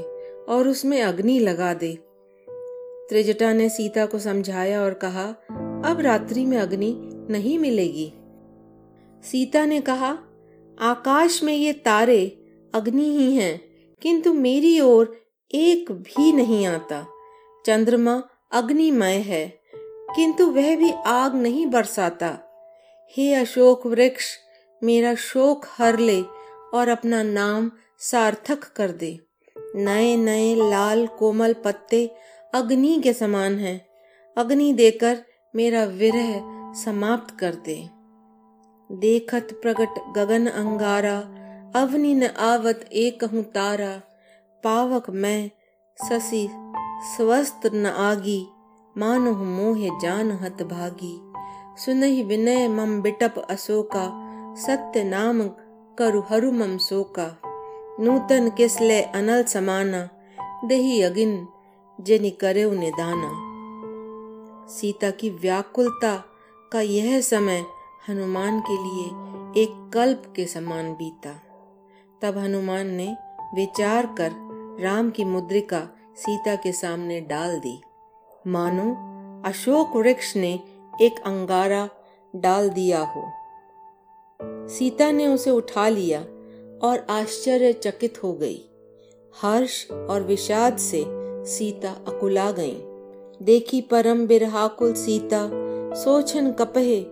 और 0.50 0.68
उसमें 0.68 1.02
अग्नि 1.02 1.40
लगा 1.40 1.74
दे। 1.74 1.98
त्रिजटा 3.10 3.54
ने 3.54 3.70
सीता 3.70 4.06
को 4.06 4.20
समझाया 4.20 4.82
और 4.82 4.94
कहा, 4.94 5.26
अब 5.90 5.98
रात्रि 6.00 6.46
में 6.46 6.58
अग्नि 6.58 6.94
नहीं 7.30 7.60
मिलेगी। 7.60 8.14
सीता 9.24 9.66
ने 9.66 9.82
कहा, 9.82 10.18
आकाश 10.80 11.44
में 11.44 11.54
ये 11.54 11.74
तारे 11.74 12.44
अग्नि 12.74 13.10
ही 13.18 13.36
हैं, 13.36 13.62
किंतु 14.02 14.34
मेरी 14.34 14.80
ओर 14.80 15.22
एक 15.54 15.92
भी 15.92 16.32
नहीं 16.32 16.68
आता। 16.68 17.06
चंद्रमा 17.66 18.24
अग्निमय 18.52 19.16
है, 19.16 19.60
किंतु 20.16 20.46
वह 20.46 20.76
भी 20.76 20.92
आग 20.92 21.36
नहीं 21.36 21.68
बरसाता। 21.68 22.38
हे 23.18 23.34
अशोक 23.34 23.88
वृक्ष 23.88 24.26
मेरा 24.84 25.16
शोक 25.16 25.66
हर 25.78 26.00
ले 26.00 26.22
और 26.74 26.90
अपना 26.90 27.24
नाम 27.24 27.72
सार्थक 28.00 28.64
कर 28.64 28.92
दे। 28.92 29.20
नए 29.76 30.16
नए 30.18 30.56
लाल 30.56 31.08
कोमल 31.08 31.54
पत्ते 31.54 32.12
अग्नि 32.54 33.02
के 33.04 33.14
समान 33.14 33.60
है। 33.60 33.88
अग्नि 34.38 34.74
देकर 34.74 35.18
मेरा 35.56 35.84
विरह 35.84 36.42
समाप्त 36.74 37.40
कर 37.40 37.56
दे। 37.56 37.90
देखत 38.92 39.48
प्रगट 39.62 40.14
गगन 40.16 40.48
अंगारा, 40.48 41.18
अवनि 41.76 42.16
न 42.16 42.28
आवत 42.28 42.90
एक 42.94 43.24
हूँ 43.24 43.44
तारा। 43.44 44.02
पावक 44.64 45.10
मैं 45.10 45.52
ससी 45.98 46.50
स्वस्थ 47.18 47.62
न 47.74 47.86
आगी, 47.86 48.48
मानो 48.98 49.32
मोहे 49.32 49.90
जान 50.02 50.32
हत 50.32 50.64
भागी। 50.64 51.34
सुनहि 51.86 52.24
विनय 52.24 52.68
मम 52.68 53.02
बिटप 53.02 53.46
अशोका 53.50 54.27
सत्य 54.58 55.04
नाम 55.04 55.42
करु 55.98 56.22
हरु 56.30 56.52
मम 56.52 56.78
शोका। 56.78 57.42
नूतन 58.00 58.50
किसले 58.50 59.02
अनल 59.02 59.44
समाना, 59.44 60.10
दही 60.66 61.02
अगिन 61.02 61.48
जेनी 62.02 62.30
करे 62.30 62.64
उन्हें 62.64 62.92
दाना 62.92 63.32
सीता 64.68 65.12
की 65.12 65.30
व्याकुलता 65.30 66.24
का 66.74 66.82
यह 66.82 67.22
समय 67.22 67.66
हनुमान 68.10 68.60
के 68.60 68.74
लिए 68.74 69.06
एक 69.64 69.92
कल्प 69.94 70.34
के 70.36 70.46
समान 70.46 70.94
बीता। 70.94 71.34
तब 72.22 72.38
हनुमान 72.38 72.88
ने 72.88 73.18
विचार 73.56 74.06
कर 74.06 74.32
राम 74.82 75.10
की 75.10 75.26
मुद्रिका 75.26 75.88
सीता 76.18 76.56
के 76.56 76.72
सामने 76.72 77.22
डाल 77.22 77.60
दी। 77.60 77.82
मानो 78.48 78.88
अशोक 79.50 79.96
वृक्ष 79.96 80.36
ने 80.36 80.60
एक 81.02 81.20
अंगारा 81.20 81.90
डाल 82.36 82.70
दिया 82.70 83.00
हो। 83.00 83.32
सीता 84.70 85.12
ने 85.12 85.28
उसे 85.28 85.52
उठा 85.52 85.90
लिया 85.90 86.20
और 86.88 87.08
आश्चर्यचकित 87.10 88.24
हो 88.24 88.34
गई। 88.34 88.66
हर्ष 89.42 89.92
और 89.92 90.24
विषाद 90.24 90.78
से 90.78 91.04
सीता 91.46 91.92
अकुला 92.08 92.52
गई। 92.52 92.78
देखी 93.46 93.82
परम 93.82 94.28
बिरहाकुल 94.28 94.94
सीता, 94.94 95.50
सोचन 95.94 96.52
कपहे, 96.52 97.06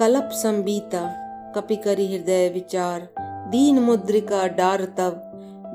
कलप 0.00 0.30
संबीता 0.32 1.18
कपि 1.56 1.76
करी 1.76 2.06
हृदय 2.06 2.48
विचार, 2.48 3.08
दीन 3.20 3.78
मुद्रिका 3.78 4.46
डार 4.46 4.84
तब 4.84 5.28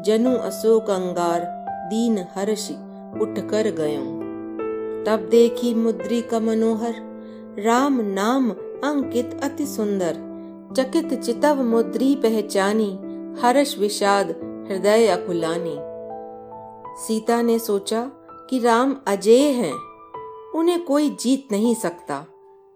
जनु 0.06 0.36
अशोक 0.36 0.90
अंगार, 0.90 1.42
दीन 1.90 2.18
हर्ष 2.36 2.72
उठ 3.22 3.50
कर 3.50 3.72
गयो। 3.72 4.28
तब 5.06 5.28
देखी 5.32 5.74
मुद्रिका 5.74 6.40
मनोहर, 6.40 6.96
राम 7.60 8.02
नाम 8.02 8.50
अंकित 8.84 9.40
अति 9.44 9.66
सुंदर 9.66 10.28
चकित 10.76 11.14
चितव 11.14 11.64
मुद्री 11.64 12.16
पहचानी, 12.16 13.00
हर्ष 13.42 13.78
विषाद 13.78 14.30
हृदय 14.70 15.08
अकुलानी। 15.08 15.76
सीता 17.06 17.42
ने 17.42 17.60
सोचा 17.60 18.12
कि 18.50 18.60
राम 18.60 18.96
अजय 19.08 19.38
हैं, 19.38 19.74
उन्हें 20.56 20.86
कोई 20.86 21.10
जीत 21.10 21.48
नहीं 21.52 21.76
सकता, 21.76 22.26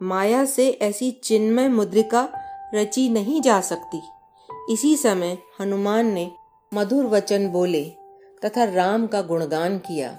माया 0.02 0.46
से 0.46 0.70
ऐसी 0.70 1.12
चिन्मय 1.12 1.68
मुद्रिका 1.68 2.30
रची 2.74 3.10
नहीं 3.10 3.42
जा 3.42 3.62
सकती। 3.62 4.02
इसी 4.70 4.98
समय 4.98 5.38
हनुमान 5.62 6.06
ने 6.06 6.32
मधुर 6.74 7.06
वचन 7.06 7.48
बोले 7.48 7.84
तथा 8.46 8.64
राम 8.64 9.08
का 9.08 9.22
गुणगान 9.22 9.78
किया। 9.78 10.12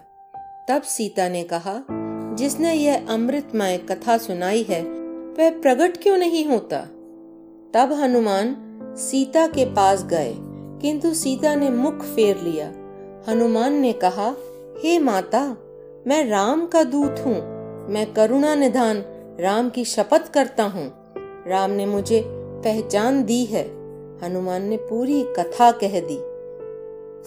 तब 0.68 0.82
सीता 0.82 1.28
ने 1.28 1.44
कहा, 1.44 1.82
जिसने 2.34 2.74
यह 2.74 3.06
अमृतमय 3.08 3.78
कथा 3.78 4.18
सुनाई 4.18 4.62
है, 4.62 4.82
वह 5.38 5.50
प्रकट 5.60 6.02
क्यों 6.02 6.16
नहीं 6.16 6.46
होता? 6.46 6.86
तब 7.74 7.92
हनुमान 7.92 8.54
सीता 8.98 9.46
के 9.46 9.64
पास 9.64 10.04
गए, 10.04 10.34
किंतु 10.82 11.12
सीता 11.14 11.54
ने 11.54 11.70
मुख 11.70 12.02
फेर 12.04 12.40
लिया। 12.40 12.66
हनुमान 13.28 13.72
ने 13.72 13.92
कहा, 13.92 14.28
हे 14.78 14.98
माता, 14.98 15.44
मैं 16.06 16.24
राम 16.28 16.66
का 16.66 16.82
दूत 16.84 17.22
हूँ, 17.26 17.34
मैं 17.88 18.12
करुणा 18.14 18.54
निधान 18.54 19.04
राम 19.40 19.70
की 19.70 19.84
शपथ 19.84 20.32
करता 20.32 20.64
हूँ। 20.64 20.90
राम 21.48 21.70
ने 21.70 21.86
मुझे 21.86 22.22
पहचान 22.64 23.22
दी 23.24 23.44
है। 23.44 23.64
हनुमान 24.24 24.62
ने 24.62 24.76
पूरी 24.76 25.22
कथा 25.38 25.70
कह 25.72 26.00
दी। 26.00 26.18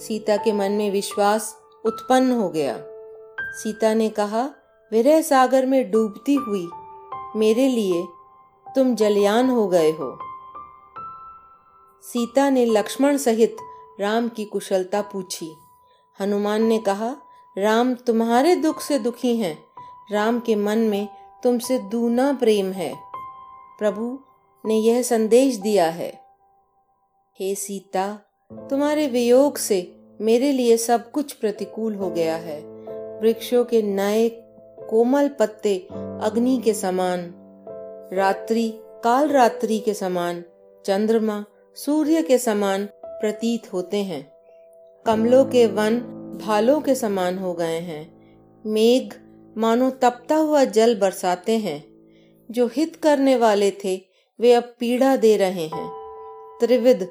सीता 0.04 0.36
के 0.36 0.52
मन 0.52 0.72
में 0.72 0.90
विश्वास 0.90 1.54
उत्पन्न 1.84 2.32
हो 2.32 2.48
गया। 2.48 2.76
सीता 3.52 3.92
ने 3.94 4.08
कहा, 4.08 4.44
विरह 4.92 5.20
सागर 5.20 5.66
में 5.66 5.90
डूबती 5.90 6.34
हुई, 6.34 6.66
मेरे 7.36 7.68
लिए 7.68 8.04
तुम 8.66 8.94
जलयान 8.94 9.50
हो 9.50 9.66
गए 9.68 9.90
हो। 9.90 10.18
सीता 12.12 12.50
ने 12.50 12.66
लक्ष्मण 12.66 13.16
सहित 13.16 13.56
राम 14.00 14.28
की 14.28 14.44
कुशलता 14.44 15.02
पूछी। 15.02 15.52
हनुमान 16.20 16.62
ने 16.62 16.78
कहा, 16.78 17.16
राम 17.58 17.94
तुम्हारे 17.94 18.56
दुख 18.56 18.80
से 18.80 18.98
दुखी 18.98 19.36
हैं। 19.36 19.64
राम 20.12 20.40
के 20.40 20.54
मन 20.54 20.78
में 20.78 21.08
तुमसे 21.42 21.78
दूना 21.78 22.32
प्रेम 22.32 22.72
है। 22.72 22.96
प्रभु 23.78 24.18
ने 24.66 24.74
यह 24.74 25.02
संदेश 25.02 25.56
दिया 25.56 25.86
है। 25.86 26.20
हे 27.40 27.54
सीता, 27.54 28.18
तुम्हारे 28.52 29.06
वियोग 29.06 29.56
से 29.56 30.00
मेरे 30.20 30.52
लिए 30.52 30.76
सब 30.76 31.10
कुछ 31.10 31.32
प्रतिकूल 31.32 31.94
हो 31.94 32.10
गया 32.10 32.36
है। 32.36 32.60
वृक्षों 33.20 33.64
के 33.64 33.82
नए 33.82 34.28
कोमल 34.90 35.28
पत्ते 35.28 35.88
अग्नि 36.22 36.62
के 36.64 36.74
समान, 36.74 37.34
रात्रि 38.12 38.72
काल 38.82 39.28
रात्रि 39.28 39.78
के 39.78 39.94
समान, 39.94 40.44
चंद्रमा 40.86 41.44
सूर्य 41.76 42.22
के 42.22 42.38
समान 42.38 42.88
प्रतीत 43.06 43.72
होते 43.72 43.96
हैं। 43.96 44.32
कमलों 45.06 45.44
के 45.44 45.66
वन 45.66 45.98
भालों 46.42 46.80
के 46.80 46.94
समान 46.94 47.38
हो 47.38 47.54
गए 47.54 47.78
हैं। 47.78 48.16
मेघ 48.66 49.12
मानो 49.58 49.90
तपता 49.90 50.36
हुआ 50.36 50.64
जल 50.64 51.00
बरसाते 51.00 51.58
हैं। 51.58 51.84
जो 52.50 52.66
हित 52.66 52.96
करने 52.96 53.36
वाले 53.36 53.70
थे, 53.70 54.06
वे 54.40 54.52
अब 54.52 54.74
पीड़ा 54.78 55.16
दे 55.16 55.36
रहे 55.36 55.66
हैं। 55.66 55.88
त्रिविध, 56.60 57.08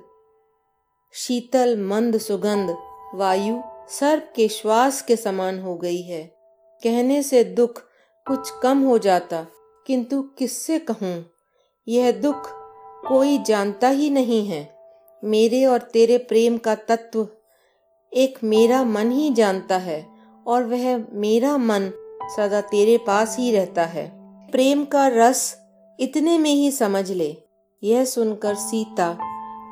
शीतल, 1.13 1.79
मंद 1.79 2.17
सुगंध, 2.17 2.77
वायु, 3.15 3.61
सर्प 3.89 4.33
के 4.35 4.47
श्वास 4.47 5.01
के 5.01 5.15
समान 5.15 5.59
हो 5.59 5.75
गई 5.75 6.01
है। 6.01 6.23
कहने 6.83 7.23
से 7.23 7.43
दुख 7.43 7.81
कुछ 8.27 8.49
कम 8.63 8.81
हो 8.81 8.97
जाता, 8.97 9.47
किंतु 9.87 10.21
किससे 10.21 10.79
कहूँ? 10.79 11.25
यह 11.87 12.11
दुख 12.11 12.64
कोई 13.07 13.37
जानता 13.37 13.89
ही 13.89 14.09
नहीं 14.09 14.47
है। 14.47 14.75
मेरे 15.23 15.65
और 15.65 15.77
तेरे 15.77 16.17
प्रेम 16.17 16.57
का 16.57 16.75
तत्व 16.75 17.27
एक 18.13 18.39
मेरा 18.43 18.83
मन 18.83 19.11
ही 19.11 19.29
जानता 19.29 19.77
है 19.77 20.07
और 20.47 20.63
वह 20.63 20.97
मेरा 21.13 21.57
मन 21.57 21.91
सदा 22.37 22.61
तेरे 22.61 22.97
पास 22.97 23.37
ही 23.39 23.51
रहता 23.51 23.85
है। 23.85 24.09
प्रेम 24.51 24.85
का 24.85 25.07
रस 25.07 25.57
इतने 25.99 26.37
में 26.37 26.53
ही 26.53 26.71
समझ 26.71 27.11
ले। 27.11 27.37
यह 27.83 28.05
सुनकर 28.05 28.55
सीता 28.55 29.17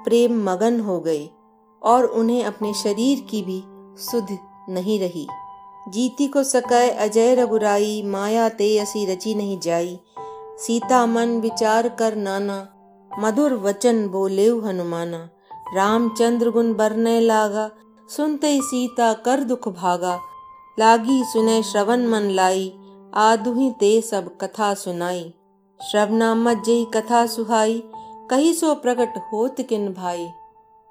प्रेम 0.06 0.50
मगन 0.50 0.80
हो 0.80 1.00
गई 1.00 1.30
और 1.84 2.06
उन्हें 2.06 2.44
अपने 2.44 2.74
शरीर 2.74 3.20
की 3.20 3.42
भी 3.42 3.64
सुध 4.02 4.38
नहीं 4.70 5.00
रही। 5.00 5.28
जीती 5.90 6.28
को 6.28 6.44
सकाय 6.44 6.90
अजय 6.90 7.36
रघुराई, 7.36 8.04
माया 8.06 8.50
ते 8.50 8.78
असी 8.80 9.06
रची 9.06 9.36
नहीं 9.36 9.60
जाई। 9.60 10.00
सीता 10.58 11.06
मन 11.06 11.40
विचार 11.42 11.90
कर 11.90 12.16
नाना 12.16 12.73
मधुर 13.20 13.54
वचन 13.54 14.08
बोले 14.08 14.48
हनुमाना। 14.48 15.30
रामचंद्र 15.76 16.50
गुण 16.50 16.74
बरने 16.74 17.20
लागा, 17.22 17.72
सुनते 18.10 18.48
ही 18.48 18.62
सीता 18.62 19.14
कर 19.14 19.40
दुख 19.40 19.70
भागा। 19.70 20.20
लागी 20.80 21.24
सुने 21.24 21.64
श्रवण 21.64 22.08
मन 22.08 22.22
लाई, 22.22 22.74
आदुही 23.14 23.72
ते 23.72 24.02
सब 24.02 24.38
कथा 24.38 24.74
सुनाई। 24.74 25.34
श्रवना 25.92 26.36
मज्जई 26.36 26.86
कथा 26.94 27.26
सुहाई, 27.26 27.84
कही 28.30 28.54
सो 28.54 28.76
प्रकट 28.76 29.14
होत 29.34 29.62
किन 29.62 29.94
भाई। 29.94 30.28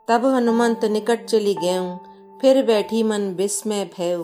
तब 0.08 0.26
हनुमंत 0.26 0.85
निकट 0.85 1.24
चली 1.24 1.54
गयऊ 1.54 1.96
फिर 2.40 2.66
बैठी 2.66 3.02
मन 3.02 3.35
विस्मय 3.35 3.90
भयऊ 3.98 4.22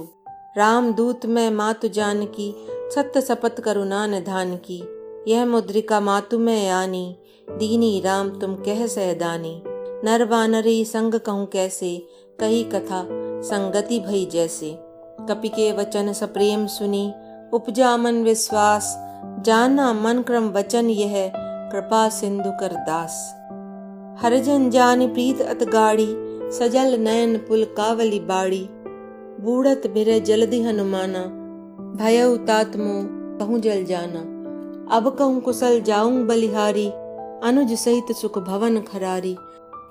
राम 0.56 0.92
दूत 0.92 1.26
में 1.26 1.50
मातु 1.50 1.88
जान 1.88 2.24
की 2.24 2.66
सत्य 2.68 3.20
सपत 3.20 3.60
करुणा 3.60 4.06
निधान 4.06 4.56
की 4.56 4.82
यह 5.28 5.46
मुद्रिका 5.46 6.00
मातु 6.00 6.38
में 6.38 6.70
आनी 6.70 7.16
दीनी 7.50 8.00
राम, 8.00 8.30
तुम 8.30 8.54
कह 8.54 8.86
सहदानी 8.86 9.62
नर 10.04 10.24
वानरी 10.24 10.84
संग 10.84 11.14
कहूँ 11.14 11.46
कैसे? 11.46 12.06
कही 12.40 12.64
कथा 12.64 13.08
संगति 13.42 14.00
भई 14.00 14.28
जैसे। 14.32 14.78
कपि 15.28 15.48
के 15.48 15.72
वचन 15.72 16.12
सप्रेम 16.12 16.66
सुनी, 16.66 17.12
उपजा 17.52 17.96
मन 17.96 18.22
विश्वास। 18.22 18.94
जाना 19.44 19.92
मन 19.92 20.22
क्रम 20.22 20.48
वचन 20.48 20.90
यह, 20.90 21.32
कृपा 21.72 22.08
सिंधु 22.08 22.50
कर 22.60 22.72
दास। 22.72 23.34
हरजन 24.24 24.70
जान 24.70 25.06
प्रीत 25.08 25.40
अत 25.40 25.62
गाड़ी, 25.62 26.08
सजल 26.50 26.96
नयन 27.00 27.36
पुल 27.36 27.64
कावली 27.64 28.20
बाड़ी। 28.20 28.68
बूढ़त 29.40 29.82
बिर 29.86 30.18
जल्दी 30.18 30.62
हनुमाना, 30.62 31.24
भय 31.96 32.36
तात्मो 32.36 32.94
कहूँ 33.38 33.60
जल 33.60 33.84
जाना। 33.84 34.20
अब 34.96 35.16
कहूँ 35.18 35.40
कुशल 35.40 35.80
जाऊँ 35.80 36.26
बलिहारी 36.26 36.90
अनुज 37.44 37.72
सहित 37.72 38.16
सुख 38.16 38.38
भवन 38.38 38.80
खरारी, 38.82 39.36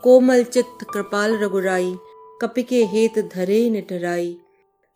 कोमल 0.03 0.43
चित्त 0.43 0.83
कृपाल 0.93 1.37
रघुराई, 1.37 1.93
कपिके 2.41 2.83
हेत 2.85 3.19
धरे 3.35 3.69
निटराई 3.69 4.35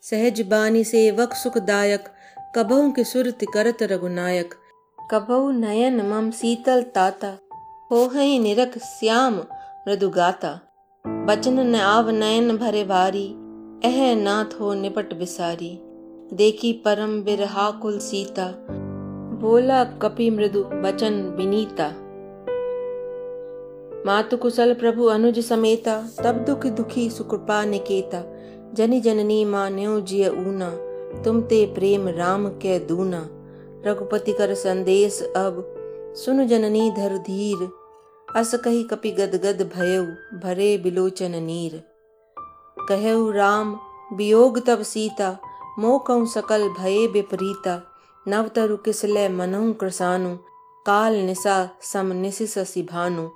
सहज 0.03 0.41
बानी 0.41 0.83
से 0.83 0.89
सेवक 0.89 1.33
सुखदायक, 1.33 2.07
कबहु 2.55 2.91
के 2.91 3.03
सुरति 3.03 3.45
करत 3.45 3.83
रघुनायक। 3.83 4.53
कबहु 5.11 5.51
नयन 5.51 6.01
मम 6.07 6.29
शीतल 6.31 6.81
ताता 6.95 7.37
हो 7.91 8.05
हई 8.07 8.37
निरख 8.39 8.77
श्याम 8.77 9.35
मृदु 9.87 10.09
गाता 10.09 10.59
बचन 11.05 11.59
न 11.59 11.75
आव 11.75 12.09
नयन 12.09 12.57
भरे 12.57 12.83
भारी, 12.83 13.25
एह 13.85 14.15
नाथ 14.15 14.59
हो 14.59 14.73
निपट 14.73 15.13
बिसारी। 15.13 15.71
देखी 16.33 16.73
परम 16.85 17.21
बिरहा 17.23 17.71
कुल 17.71 17.99
सीता, 17.99 18.51
बोला 19.41 19.83
कपि 19.83 20.29
मृदु 20.29 20.63
बचन 20.63 21.21
विनीता। 21.37 21.91
मातु 24.05 24.37
कुशल 24.37 24.73
प्रभु 24.73 25.05
अनुज 25.05 25.39
समेता, 25.39 26.09
तब 26.23 26.35
दुख 26.35 26.65
दुखी 26.65 27.09
सुकृपा 27.09 27.65
निकेता। 27.65 28.23
जनि 28.73 28.99
जननी 28.99 29.45
माँ 29.45 29.69
न्यो 29.69 30.01
जिय 30.01 30.29
ऊना, 30.29 30.69
तुम 31.23 31.41
ते 31.41 31.65
प्रेम 31.65 32.07
राम 32.07 32.49
के 32.49 32.79
दूना। 32.79 33.29
रघुपति 33.85 34.33
कर 34.33 34.53
संदेश 34.53 35.21
अब, 35.21 35.75
सुन 36.17 36.47
जननी 36.47 36.91
धर 36.91 37.17
धीर। 37.17 37.69
अस 38.35 38.55
कही 38.55 38.83
कपि 38.83 39.11
गद 39.11 39.35
गद 39.35 39.71
भयउ 39.77 40.03
भरे 40.39 40.77
बिलोचन 40.77 41.31
नीर। 41.31 41.83
कहु 42.91 43.31
राम, 43.31 43.79
वियोग 44.13 44.67
तब 44.67 44.81
सीता 44.81 45.37
मोकऊ 45.79 46.25
सकल 46.25 46.69
भये 46.69 47.07
विपरीता। 47.07 47.87
नवतरु 48.27 48.77
किसले 48.77 49.29
मनऊ 49.29 49.73
कृसानु 49.73 50.35
काल 50.85 51.15
निशा 51.15 51.69
सम 51.81 52.11
निशिस 52.11 52.59
सिभानु। 52.59 53.29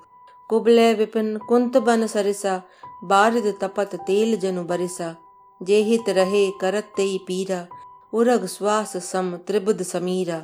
कुबले 0.50 0.94
विपिन 0.94 1.38
कुंत 1.50 1.78
बन 1.86 2.08
सरिसा 2.08 2.56
बारिद 3.04 3.48
तपत 3.62 3.96
तेल 4.08 4.38
जनु 4.40 4.64
बरिसा 4.64 5.16
जेहित 5.62 6.10
रहे 6.18 6.44
करत 6.62 6.92
ते 6.98 7.08
पीरा 7.28 7.62
उरग 8.14 8.46
श्वास 8.48 8.96
सम 9.06 9.36
त्रिबुद 9.48 9.82
समीरा 9.84 10.40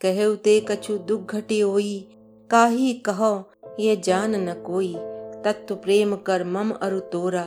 कहु 0.00 0.34
ते 0.46 0.54
कछु 0.70 0.96
दुख 1.10 1.34
घटी 1.34 1.60
होई 1.60 1.92
काही 2.50 2.92
कहो 3.06 3.30
ये 3.80 3.94
जान 4.04 4.34
न 4.38 4.54
कोई 4.66 4.92
तत्व 5.44 5.74
प्रेम 5.84 6.16
कर 6.26 6.44
मम 6.50 6.70
अरु 6.80 7.00
तोरा 7.12 7.44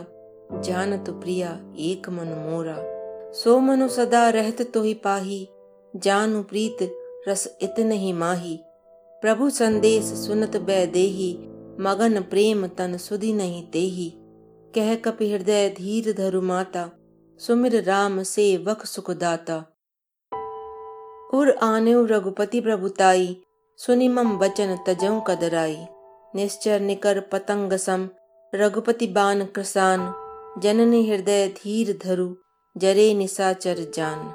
जानत 0.61 1.09
प्रिया 1.21 1.51
एक 1.83 2.09
मन 2.11 2.33
मोरा 2.39 2.77
सो 3.35 3.59
मनु 3.59 3.87
सदा 3.97 4.23
रहत 4.37 4.61
तो 4.73 4.81
ही 4.83 4.93
पाही 5.03 5.39
जानु 5.93 6.41
प्रीत 6.45 6.87
रस 7.27 7.47
इतन 7.61 7.91
ही 8.01 8.11
माही 8.15 8.57
प्रभु 9.23 9.49
संदेश 9.53 10.11
सुनत 10.17 10.57
बै 10.67 10.81
देही 10.93 11.31
मगन 11.79 12.21
प्रेम 12.21 12.67
तन 12.67 12.97
सुधि 12.97 13.33
नहीं 13.33 13.63
तेही। 13.67 14.13
कह 14.75 14.95
कपि 14.95 15.31
हृदय 15.31 15.69
धीर 15.69 16.13
धरु 16.13 16.41
माता, 16.41 16.89
सुमिर 17.39 17.83
राम 17.83 18.23
से 18.23 18.57
वख 18.57 18.85
सुखदाता 18.85 19.65
उर 21.33 21.51
आने 21.61 21.93
रघुपति 21.93 22.61
प्रभुताई 22.61 23.41
सुनि 23.77 24.07
मम 24.07 24.37
बचन 24.37 24.77
तजऊ 24.87 25.21
कदराई। 25.21 25.77
निश्चर 26.35 26.79
निकर 26.79 27.19
पतंग 27.19 27.73
सम, 27.73 28.09
रघुपति 28.55 29.07
बान 29.07 29.45
कृसान। 29.45 30.13
जननी 30.61 31.09
हृदय 31.09 31.47
धीर 31.47 31.99
धरु, 32.03 32.35
जरे 32.77 33.13
निसाचर 33.13 33.91
जान। 33.95 34.33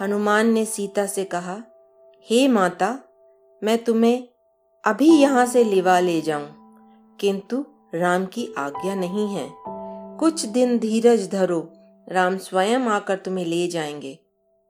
हनुमान 0.00 0.46
ने 0.46 0.64
सीता 0.64 1.06
से 1.06 1.24
कहा, 1.24 1.62
हे 2.30 2.48
माता, 2.48 2.98
मैं 3.62 3.84
तुम्हें 3.84 4.28
अभी 4.84 5.08
यहाँ 5.08 5.46
से 5.46 5.64
लिवा 5.64 6.00
ले 6.00 6.20
जाऊँ। 6.20 6.46
किंतु 7.20 7.64
राम 7.94 8.26
की 8.26 8.54
आज्ञा 8.58 8.94
नहीं 8.94 9.28
है। 9.28 9.48
कुछ 10.18 10.46
दिन 10.46 10.78
धीरज 10.78 11.30
धरो, 11.30 11.68
राम 12.08 12.36
स्वयं 12.36 12.80
आकर 12.80 13.16
तुम्हें 13.16 13.44
ले 13.44 13.68
जाएँगे। 13.68 14.18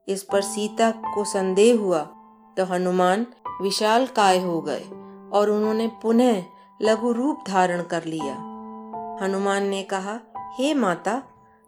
इस 0.09 0.23
पर 0.23 0.41
सीता 0.41 0.91
को 0.91 1.25
संदेह 1.25 1.79
हुआ 1.79 2.01
तो 2.57 2.65
हनुमान 2.65 3.27
विशाल 3.63 4.07
काय 4.07 4.41
हो 4.41 4.61
गए, 4.61 4.85
और 5.33 5.51
उन्होंने 5.51 5.91
पुनः 6.03 6.45
लघु 6.83 7.13
रूप 7.13 7.45
धारण 7.47 7.83
कर 7.83 8.05
लिया। 8.05 8.35
हनुमान 9.25 9.67
ने 9.67 9.83
कहा, 9.83 10.21
हे 10.55 10.75
माता, 10.75 11.23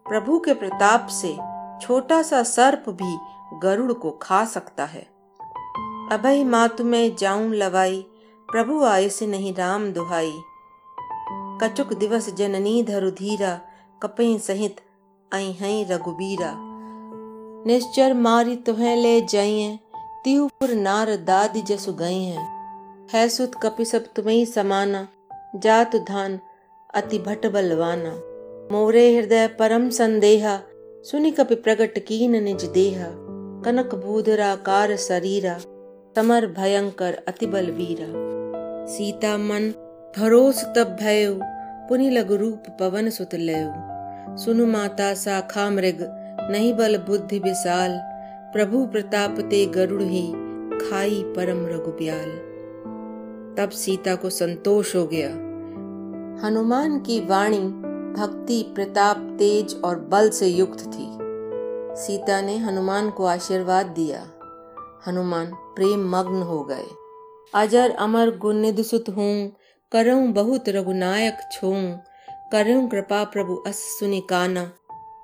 प्रभु 0.05 0.39
के 0.39 0.53
प्रताप 0.53 1.07
से 1.07 1.37
छोटा 1.81 2.21
सा 2.21 2.43
सर्प 2.43 2.89
भी 2.89 3.17
गरुड़ 3.59 3.93
को 3.93 4.11
खा 4.11 4.45
सकता 4.45 4.85
है। 4.85 5.07
अभय 6.11 6.43
माँ 6.43 6.69
तुम्हें 6.69 7.15
जाऊँ 7.15 7.49
लवाई 7.49 8.05
प्रभु 8.55 8.83
आय 8.83 9.09
से 9.09 9.27
नहीं 9.27 9.53
राम 9.53 9.91
दुहाई। 9.93 10.31
कचुक 11.61 11.93
दिवस 11.93 12.29
जननी 12.35 12.83
धरु 12.83 13.09
धीरा, 13.11 13.61
कपई 14.03 14.37
सहित 14.37 14.75
आई 15.33 15.51
हई 15.51 15.83
रघुबीरा। 15.83 16.51
निश्चर 17.67 18.13
मारी 18.13 18.55
तुहे 18.55 18.95
ले 18.95 19.21
जाइए, 19.21 19.79
तिहुपुर 20.23 20.73
नार 20.73 21.15
दादी 21.15 21.61
जसु 21.61 21.93
गई 21.93 22.23
हैं 22.23 23.07
है 23.13 23.29
सुत 23.29 23.55
कपि 23.55 23.85
सब 23.85 24.05
तुम्हें 24.15 24.45
समाना, 24.45 25.07
जात 25.55 25.95
धान 25.95 26.39
अति 26.93 27.19
भट 27.19 27.45
बलवाना। 27.45 28.13
मोरे 28.71 29.17
हृदय 29.17 29.47
परम 29.47 29.89
संदेहा, 29.89 30.59
सुनि 31.11 31.31
कपि 31.31 31.55
प्रगट 31.55 31.99
कीन 31.99 32.43
निज 32.43 32.65
देहा। 32.65 33.09
कनक 33.61 33.95
बूधरा 33.95 34.55
कार 34.55 34.95
शरीरा, 34.95 35.57
समर 36.15 36.47
भयंकर 36.47 37.23
अति 37.27 37.45
बलवीरा। 37.45 38.34
सीता 38.87 39.37
मन 39.37 39.73
भरोस 40.17 40.63
तब 40.75 40.97
भयो 41.01 41.39
पुनि 41.89 42.09
लग 42.09 42.31
रूप 42.31 42.63
पवन 42.79 43.09
सुत 43.09 43.33
लयो 43.35 43.71
सुनु 44.37 44.65
माता 44.65 45.13
साखा 45.13 45.69
मृग, 45.69 45.97
नहीं 46.51 46.73
बल 46.73 46.97
बुद्धि 46.97 47.39
विशाल। 47.39 47.97
प्रभु 48.53 48.85
प्रताप 48.85 49.39
ते 49.39 49.65
गरुड़ 49.65 50.01
ही 50.01 50.27
खाई 50.77 51.23
परम 51.25 51.65
रघुब्याल 51.65 52.29
तब 53.57 53.69
सीता 53.69 54.15
को 54.15 54.29
संतोष 54.29 54.95
हो 54.95 55.05
गया। 55.13 55.29
हनुमान 56.47 56.99
की 56.99 57.19
वाणी 57.25 57.59
भक्ति, 58.19 58.71
प्रताप, 58.75 59.17
तेज 59.39 59.81
और 59.85 59.99
बल 59.99 60.29
से 60.29 60.47
युक्त 60.47 60.79
थी। 60.79 61.07
सीता 62.01 62.41
ने 62.41 62.57
हनुमान 62.57 63.09
को 63.09 63.25
आशीर्वाद 63.25 63.85
दिया। 63.85 64.21
हनुमान 65.07 65.45
प्रेम 65.75 66.09
मग्न 66.09 66.41
हो 66.41 66.63
गए। 66.63 67.04
अजर 67.55 67.91
अमर 67.91 68.37
गुण 68.37 68.81
सुत 68.81 69.09
हूँ, 69.09 69.51
करऊं 69.91 70.33
बहुत 70.33 70.69
रघुनायक 70.69 71.37
छों। 71.51 71.97
करऊं 72.51 72.87
कृपा 72.87 73.23
प्रभु 73.23 73.55
अस 73.67 73.75
सुनि 73.75 74.23
काना, 74.29 74.71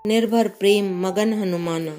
निर्भर 0.07 0.47
प्रेम 0.47 1.07
मगन 1.07 1.33
हनुमाना। 1.33 1.91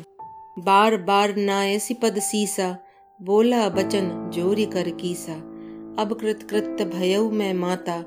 बार 0.59 0.97
बार 0.97 1.37
नायसी 1.37 1.95
पद 1.95 2.19
सीसा, 2.19 2.79
बोला 3.23 3.69
बचन 3.69 4.31
जोरी 4.35 4.67
कर 4.67 4.91
कीसा। 4.91 5.33
अब 6.03 6.19
कृत 6.21 6.43
कृत 6.51 6.91
भयऊ 6.95 7.31
मैं 7.31 7.55
माता, 7.55 8.05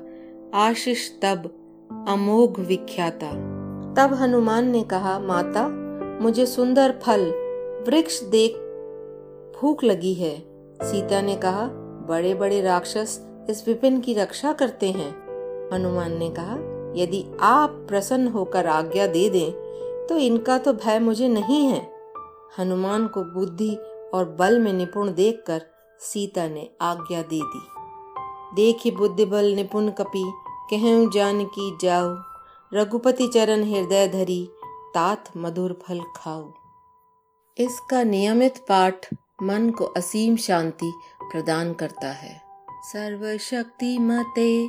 आशीष 0.54 1.10
तब 1.22 1.44
अमोघ 2.08 2.60
विख्याता। 2.60 3.30
तब 3.94 4.14
हनुमान 4.14 4.70
ने 4.70 4.82
कहा, 4.82 5.18
माता, 5.18 5.68
मुझे 6.22 6.46
सुंदर 6.46 7.00
फल, 7.02 7.20
वृक्ष 7.88 8.22
देख 8.22 8.52
भूख 9.60 9.84
लगी 9.84 10.14
है। 10.14 10.38
सीता 10.82 11.20
ने 11.20 11.36
कहा 11.36 11.85
बड़े 12.06 12.34
बड़े 12.34 12.60
राक्षस 12.62 13.18
इस 13.50 13.66
विपिन 13.68 14.00
की 14.00 14.14
रक्षा 14.14 14.52
करते 14.52 14.90
हैं। 14.90 15.10
हनुमान 15.72 16.16
ने 16.18 16.30
कहा, 16.30 16.56
यदि 16.96 17.24
आप 17.42 17.70
प्रसन्न 17.88 18.28
होकर 18.28 18.66
आज्ञा 18.66 19.06
दे 19.06 19.28
दें 19.30 20.06
तो 20.06 20.16
इनका 20.18 20.58
तो 20.58 20.72
भय 20.74 20.98
मुझे 20.98 21.28
नहीं 21.28 21.64
है। 21.66 21.80
हनुमान 22.58 23.06
को 23.06 23.22
बुद्धि 23.32 23.74
और 24.14 24.24
बल 24.38 24.58
में 24.58 24.72
निपुण 24.72 25.12
देखकर 25.14 25.62
सीता 26.00 26.46
ने 26.48 26.68
आज्ञा 26.82 27.22
दे 27.22 27.40
दी। 27.44 27.60
देखी 28.54 28.90
बुद्धि 28.90 29.24
बल 29.24 29.54
निपुण 29.54 29.90
कपि, 29.90 30.24
कहूँ 30.70 31.10
जान 31.12 31.44
की 31.48 31.76
जाओ 31.80 32.14
रघुपति 32.72 33.26
चरण 33.26 33.62
हृदय 33.64 34.08
धरी, 34.08 34.44
तात 34.94 35.30
मधुर 35.36 35.78
फल 35.82 36.00
खाओ 36.16 36.52
इसका 37.56 38.02
नियमित 38.04 38.58
पाठ 38.68 39.08
मन 39.42 39.70
को 39.70 39.84
असीम 39.84 40.36
शांति 40.36 40.92
प्रदान 41.32 41.74
करता 41.74 42.08
है। 42.08 42.40
सर्वशक्तिमते 42.92 44.68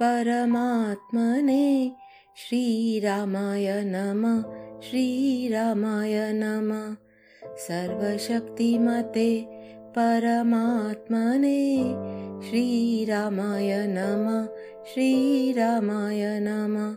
परमात्मने 0.00 1.92
श्रीरामाय 2.36 3.84
नमः 3.84 4.80
श्रीरामाय 4.80 6.32
नमः। 6.32 6.96
सर्वशक्तिमते 7.56 9.48
परमात्मने 9.74 11.78
श्रीरामाय 12.48 13.86
नमः 13.86 14.48
श्रीरामाय 14.84 16.40
नमः। 16.40 16.96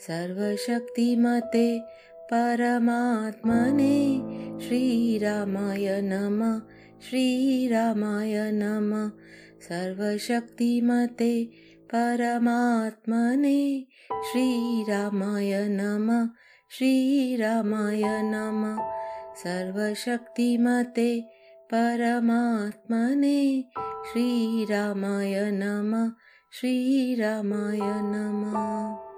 सर्वशक्तिमते 0.00 1.82
परमात्मने 2.14 4.20
श्रीरामाय 4.60 6.00
नमः 6.00 6.58
श्रीरामाय 7.00 8.50
नमः। 8.52 9.08
सर्वशक्तिमते 9.60 11.44
परमात्मने 11.94 13.86
श्रीरामाय 14.32 15.68
नमः 15.68 16.26
श्रीरामाय 16.70 18.02
नमः। 18.06 18.82
सर्वशक्तिमते 19.34 21.20
परमात्मने 21.74 23.64
श्रीरामाय 24.12 25.50
नमः 25.50 26.10
श्रीरामाय 26.52 27.80
नमः 27.82 29.09